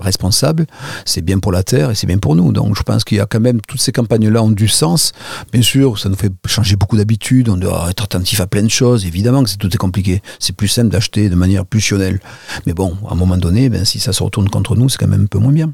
responsable. 0.00 0.66
C'est 1.04 1.22
bien 1.22 1.38
pour 1.38 1.52
la 1.52 1.62
terre 1.62 1.90
et 1.90 1.94
c'est 1.94 2.06
bien 2.06 2.18
pour 2.18 2.34
nous. 2.34 2.52
Donc 2.52 2.76
je 2.76 2.82
pense 2.82 3.04
qu'il 3.04 3.18
y 3.18 3.20
a 3.20 3.26
quand 3.26 3.40
même 3.40 3.60
toutes 3.60 3.80
ces 3.80 3.92
campagnes-là 3.92 4.42
ont 4.42 4.50
du 4.50 4.68
sens. 4.68 5.12
Bien 5.52 5.62
sûr, 5.62 5.98
ça 5.98 6.08
nous 6.08 6.16
fait 6.16 6.32
changer 6.46 6.76
beaucoup 6.76 6.96
d'habitudes. 6.96 7.48
On 7.48 7.56
doit 7.56 7.88
être 7.90 8.04
attentif 8.04 8.40
à 8.40 8.46
plein 8.46 8.62
de 8.62 8.68
choses. 8.68 9.06
Évidemment 9.06 9.44
que 9.44 9.50
c'est 9.50 9.58
tout 9.58 9.72
est 9.72 9.78
compliqué. 9.78 10.22
C'est 10.38 10.56
plus 10.56 10.68
simple 10.68 10.88
d'acheter 10.88 11.28
de 11.28 11.34
manière 11.34 11.64
pulsionnelle. 11.66 12.20
Mais 12.66 12.72
bon, 12.72 12.96
à 13.08 13.12
un 13.12 13.16
moment 13.16 13.36
donné, 13.36 13.68
ben, 13.68 13.84
si 13.84 14.00
ça 14.00 14.12
se 14.12 14.22
retourne 14.22 14.48
contre 14.48 14.74
nous, 14.76 14.88
c'est 14.88 14.98
quand 14.98 15.08
même 15.08 15.22
un 15.24 15.26
peu 15.26 15.38
moins 15.38 15.52
bien. 15.52 15.70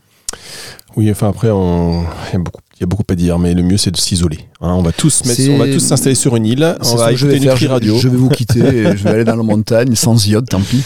Oui, 0.96 1.10
enfin 1.10 1.28
après, 1.28 1.50
on- 1.50 2.02
il 2.28 2.32
y 2.32 2.36
a 2.36 2.38
beaucoup. 2.38 2.60
Il 2.76 2.82
y 2.82 2.84
a 2.84 2.86
beaucoup 2.86 3.02
à 3.08 3.14
dire, 3.16 3.40
mais 3.40 3.54
le 3.54 3.62
mieux 3.64 3.76
c'est 3.76 3.90
de 3.90 3.96
s'isoler. 3.96 4.38
hein. 4.60 4.72
on 4.74 4.82
va 4.82 4.92
tous 4.92 5.24
mettre, 5.24 5.36
C'est- 5.36 5.50
on 5.52 5.58
va 5.58 5.66
tous 5.66 5.80
s'installer 5.80 6.14
sur 6.14 6.36
une 6.36 6.46
île. 6.46 6.76
On 6.84 6.94
va 6.94 7.12
je 7.12 7.26
écouter 7.26 7.38
vais 7.40 7.44
faire. 7.44 7.52
Nutri 7.54 7.64
Je- 7.66 7.70
Radio. 7.70 7.98
Je 7.98 8.08
vais 8.08 8.16
vous 8.16 8.28
quitter. 8.28 8.60
et 8.60 8.96
je 8.96 9.02
vais 9.02 9.10
aller 9.10 9.24
dans 9.24 9.34
la 9.34 9.42
montagne 9.54 9.96
sans 9.96 10.24
iode, 10.28 10.48
tant 10.48 10.60
pis. 10.60 10.82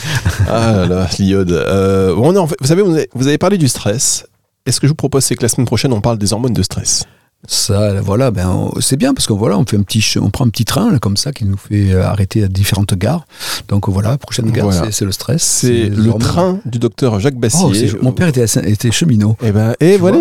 Ah 0.49 0.73
là 0.73 0.87
là, 0.87 1.09
l'iode. 1.19 1.51
Euh, 1.53 2.15
en 2.17 2.47
fait, 2.47 2.57
vous 2.61 2.67
savez, 2.67 2.81
vous 2.83 2.93
avez, 2.95 3.09
vous 3.15 3.27
avez 3.27 3.37
parlé 3.37 3.59
du 3.59 3.69
stress. 3.69 4.25
Et 4.65 4.73
ce 4.73 4.81
que 4.81 4.87
je 4.87 4.93
vous 4.93 4.97
propose, 4.97 5.25
c'est 5.25 5.35
que 5.37 5.43
la 5.43 5.49
semaine 5.49 5.67
prochaine, 5.67 5.93
on 5.93 6.01
parle 6.01 6.17
des 6.19 6.33
hormones 6.33 6.55
de 6.55 6.63
stress? 6.63 7.05
Ça, 7.49 8.01
voilà, 8.01 8.31
ben 8.31 8.71
c'est 8.81 8.97
bien 8.97 9.15
parce 9.15 9.27
qu'on 9.27 9.35
voilà, 9.37 9.59
on 9.59 9.65
fait 9.65 9.77
un 9.77 9.83
petit, 9.83 10.05
on 10.21 10.31
prend 10.31 10.47
un 10.47 10.49
petit 10.49 10.65
train 10.65 10.93
là, 10.93 10.99
comme 11.01 11.17
ça 11.17 11.33
qui 11.33 11.45
nous 11.45 11.57
fait 11.57 11.93
euh, 11.93 12.05
arrêter 12.07 12.45
à 12.45 12.49
différentes 12.49 12.95
gares. 12.95 13.27
Donc 13.69 13.89
voilà, 13.89 14.17
prochaine 14.17 14.51
gare, 14.53 14.67
Voilà. 14.67 14.85
c'est- 14.85 14.93
c'est 14.93 15.05
le 15.05 15.11
stress. 15.13 15.43
C'est 15.43 15.89
le 15.89 16.09
hormones. 16.11 16.19
train 16.21 16.59
du 16.67 16.79
docteur 16.79 17.19
Jacques 17.19 17.35
Oh, 17.37 17.41
Bassier. 17.41 17.91
mon 18.01 18.13
père 18.13 18.29
était, 18.29 18.47
cheminot. 18.93 19.37
Et 19.43 19.51
ben, 19.51 19.75
et 19.81 19.95
Tu 19.95 19.99
voilà. 19.99 20.19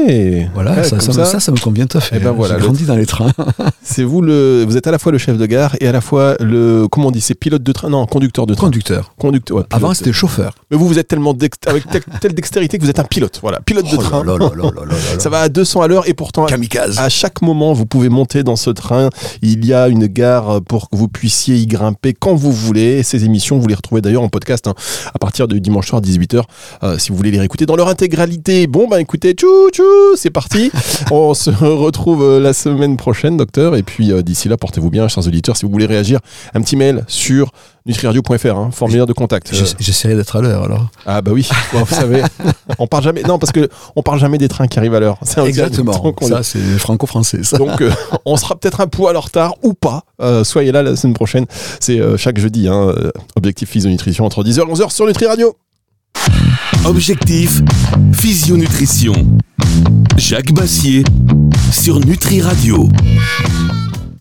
Voilà, 0.56 0.72
Ouais, 0.78 0.84
ça, 0.84 1.00
ça, 1.00 1.08
me- 1.14 1.26
ça, 1.26 1.40
ça 1.40 1.52
me 1.52 1.58
convient 1.58 1.86
tout 1.86 2.00
à 2.00 2.02
fait. 2.02 2.16
Eh 2.20 2.24
ben 2.24 2.32
voilà, 2.32 2.58
J'ai 2.58 2.66
grandi 2.66 2.86
dans 2.86 2.96
les 2.96 3.06
trains. 3.06 3.32
C'est 3.84 4.04
vous 4.04 4.22
le, 4.22 4.64
vous 4.68 4.76
êtes 4.78 4.88
à 4.88 4.92
la 4.92 4.98
fois 4.98 5.12
le 5.12 5.18
chef 5.20 5.38
de 5.38 5.46
gare 5.46 5.76
et 5.80 5.88
à 5.88 5.92
la 5.92 6.02
fois 6.02 6.36
le, 6.40 6.88
comment 6.90 7.08
on 7.10 7.12
dit, 7.12 7.22
c'est 7.22 7.36
pilote 7.36 7.62
de 7.64 7.72
train, 7.72 7.90
non, 7.90 8.06
conducteur 8.08 8.48
de 8.48 8.54
train. 8.56 8.66
Conducteur. 8.68 9.14
Conducteur. 9.20 9.58
ouais, 9.58 9.64
Avant, 9.70 9.94
c'était 9.94 10.14
chauffeur. 10.14 10.56
Mais 10.72 10.78
vous, 10.78 10.88
vous 10.88 10.98
êtes 10.98 11.08
tellement 11.08 11.34
dext- 11.34 11.68
avec 11.70 11.88
telle, 11.88 12.04
telle 12.20 12.34
dextérité 12.34 12.78
que 12.80 12.84
vous 12.84 12.90
êtes 12.90 13.00
un 13.00 13.04
pilote. 13.04 13.40
Voilà, 13.42 13.60
pilote 13.60 13.86
de 13.92 13.98
Oh 13.98 14.02
train. 14.02 14.24
là 14.24 14.38
là. 14.40 14.96
Ça 15.20 15.30
va 15.30 15.42
à 15.42 15.50
200 15.50 15.82
à 15.82 15.88
l'heure 15.88 16.08
et 16.10 16.14
pourtant, 16.14 16.46
Kamikaze. 16.46 16.98
à 16.98 17.10
chaque 17.12 17.42
moment, 17.42 17.74
vous 17.74 17.86
pouvez 17.86 18.10
monter 18.10 18.44
dans 18.44 18.56
ce 18.56 18.72
train. 18.72 19.10
Il 19.42 19.66
y 19.66 19.74
a 19.74 19.88
une 19.88 20.08
gare 20.08 20.62
pour 20.64 20.90
que 20.90 20.96
vous 20.96 21.08
puissiez 21.08 21.58
y 21.58 21.68
grimper 21.68 22.14
quand 22.14 22.34
vous 22.34 22.52
voulez. 22.52 23.00
Et 23.00 23.04
ces 23.04 23.26
émissions, 23.26 23.60
vous 23.60 23.68
les 23.68 23.76
retrouvez 23.76 24.02
d'ailleurs 24.02 24.24
en 24.24 24.30
podcast 24.30 24.68
hein, 24.68 24.74
à 25.14 25.20
partir 25.20 25.48
de 25.48 25.58
dimanche 25.60 25.88
soir 25.88 26.02
18h 26.02 26.44
euh, 26.84 26.98
si 26.98 27.10
vous 27.10 27.16
voulez 27.16 27.32
les 27.32 27.40
réécouter 27.40 27.66
dans 27.66 27.76
leur 27.76 27.88
intégralité. 27.88 28.68
Bon, 28.68 28.88
bah 28.88 29.02
écoutez, 29.02 29.34
tchou 29.34 29.70
tchou, 29.72 29.84
c'est 30.16 30.30
parti. 30.30 30.72
On 31.12 31.34
se 31.34 31.50
retrouve 31.50 32.24
euh, 32.24 32.40
la 32.40 32.54
semaine 32.54 32.98
prochaine, 32.98 33.38
docteur. 33.38 33.76
Et 33.76 33.84
puis 33.84 34.12
euh, 34.12 34.22
d'ici 34.22 34.50
là, 34.50 34.58
portez-vous 34.58 34.90
bien, 34.90 35.08
chers 35.08 35.28
auditeurs. 35.28 35.58
Si 35.58 35.66
vous 35.66 35.72
voulez 35.72 35.86
réagir, 35.86 36.20
un 36.54 36.62
petit 36.62 36.76
mail 36.76 37.04
sur 37.08 37.52
nutriradio.fr, 37.86 38.46
hein, 38.58 38.70
formulaire 38.72 39.06
de 39.08 39.14
contact. 39.14 39.52
Euh, 39.54 39.58
J'ess- 39.58 39.76
J'essaierai 39.80 40.16
d'être 40.16 40.36
à 40.36 40.42
l'heure 40.42 40.64
alors. 40.64 40.88
ah 41.06 41.22
bah 41.22 41.32
oui, 41.34 41.48
Bon, 41.74 41.80
vous 41.84 41.96
savez, 41.96 42.22
on 42.80 42.88
parle 42.88 43.04
jamais. 43.04 43.24
Non, 43.24 43.40
parce 43.40 43.52
que 43.52 43.70
on 43.96 44.04
parle 44.04 44.20
jamais 44.20 44.38
des 44.38 44.48
trains 44.48 44.68
qui 44.68 44.78
arrivent 44.80 44.94
à 44.96 45.00
l'heure. 45.00 45.18
C'est 45.24 45.40
un 45.40 45.46
Exactement. 45.46 46.14
Ça, 46.22 46.44
c'est 46.44 46.60
franco-français. 46.78 47.44
Ça. 47.44 47.58
donc, 47.58 47.82
euh, 47.82 47.92
on 48.26 48.38
sera 48.38 48.56
peut-être 48.56 48.82
un 48.82 48.88
poil 48.88 49.16
en 49.18 49.22
retard 49.22 49.56
ou 49.64 49.74
pas. 49.74 50.04
Euh, 50.22 50.44
soyez 50.44 50.72
là 50.72 50.84
la 50.84 50.96
semaine 50.96 51.14
prochaine. 51.16 51.46
C'est 51.80 52.00
euh, 52.00 52.18
chaque 52.18 52.40
jeudi, 52.40 52.68
hein, 52.68 52.94
objectif 53.36 53.70
physionutrition 53.70 54.26
entre 54.26 54.44
10h 54.44 54.60
et 54.60 54.74
11h 54.74 54.92
sur 54.92 55.06
Nutri 55.08 55.26
Radio. 55.26 55.56
Objectif 56.86 57.62
Physionutrition. 58.14 59.14
Jacques 60.18 60.52
Bassier 60.54 61.04
sur 61.72 62.00
Nutri 62.00 62.42
Radio. 62.42 62.90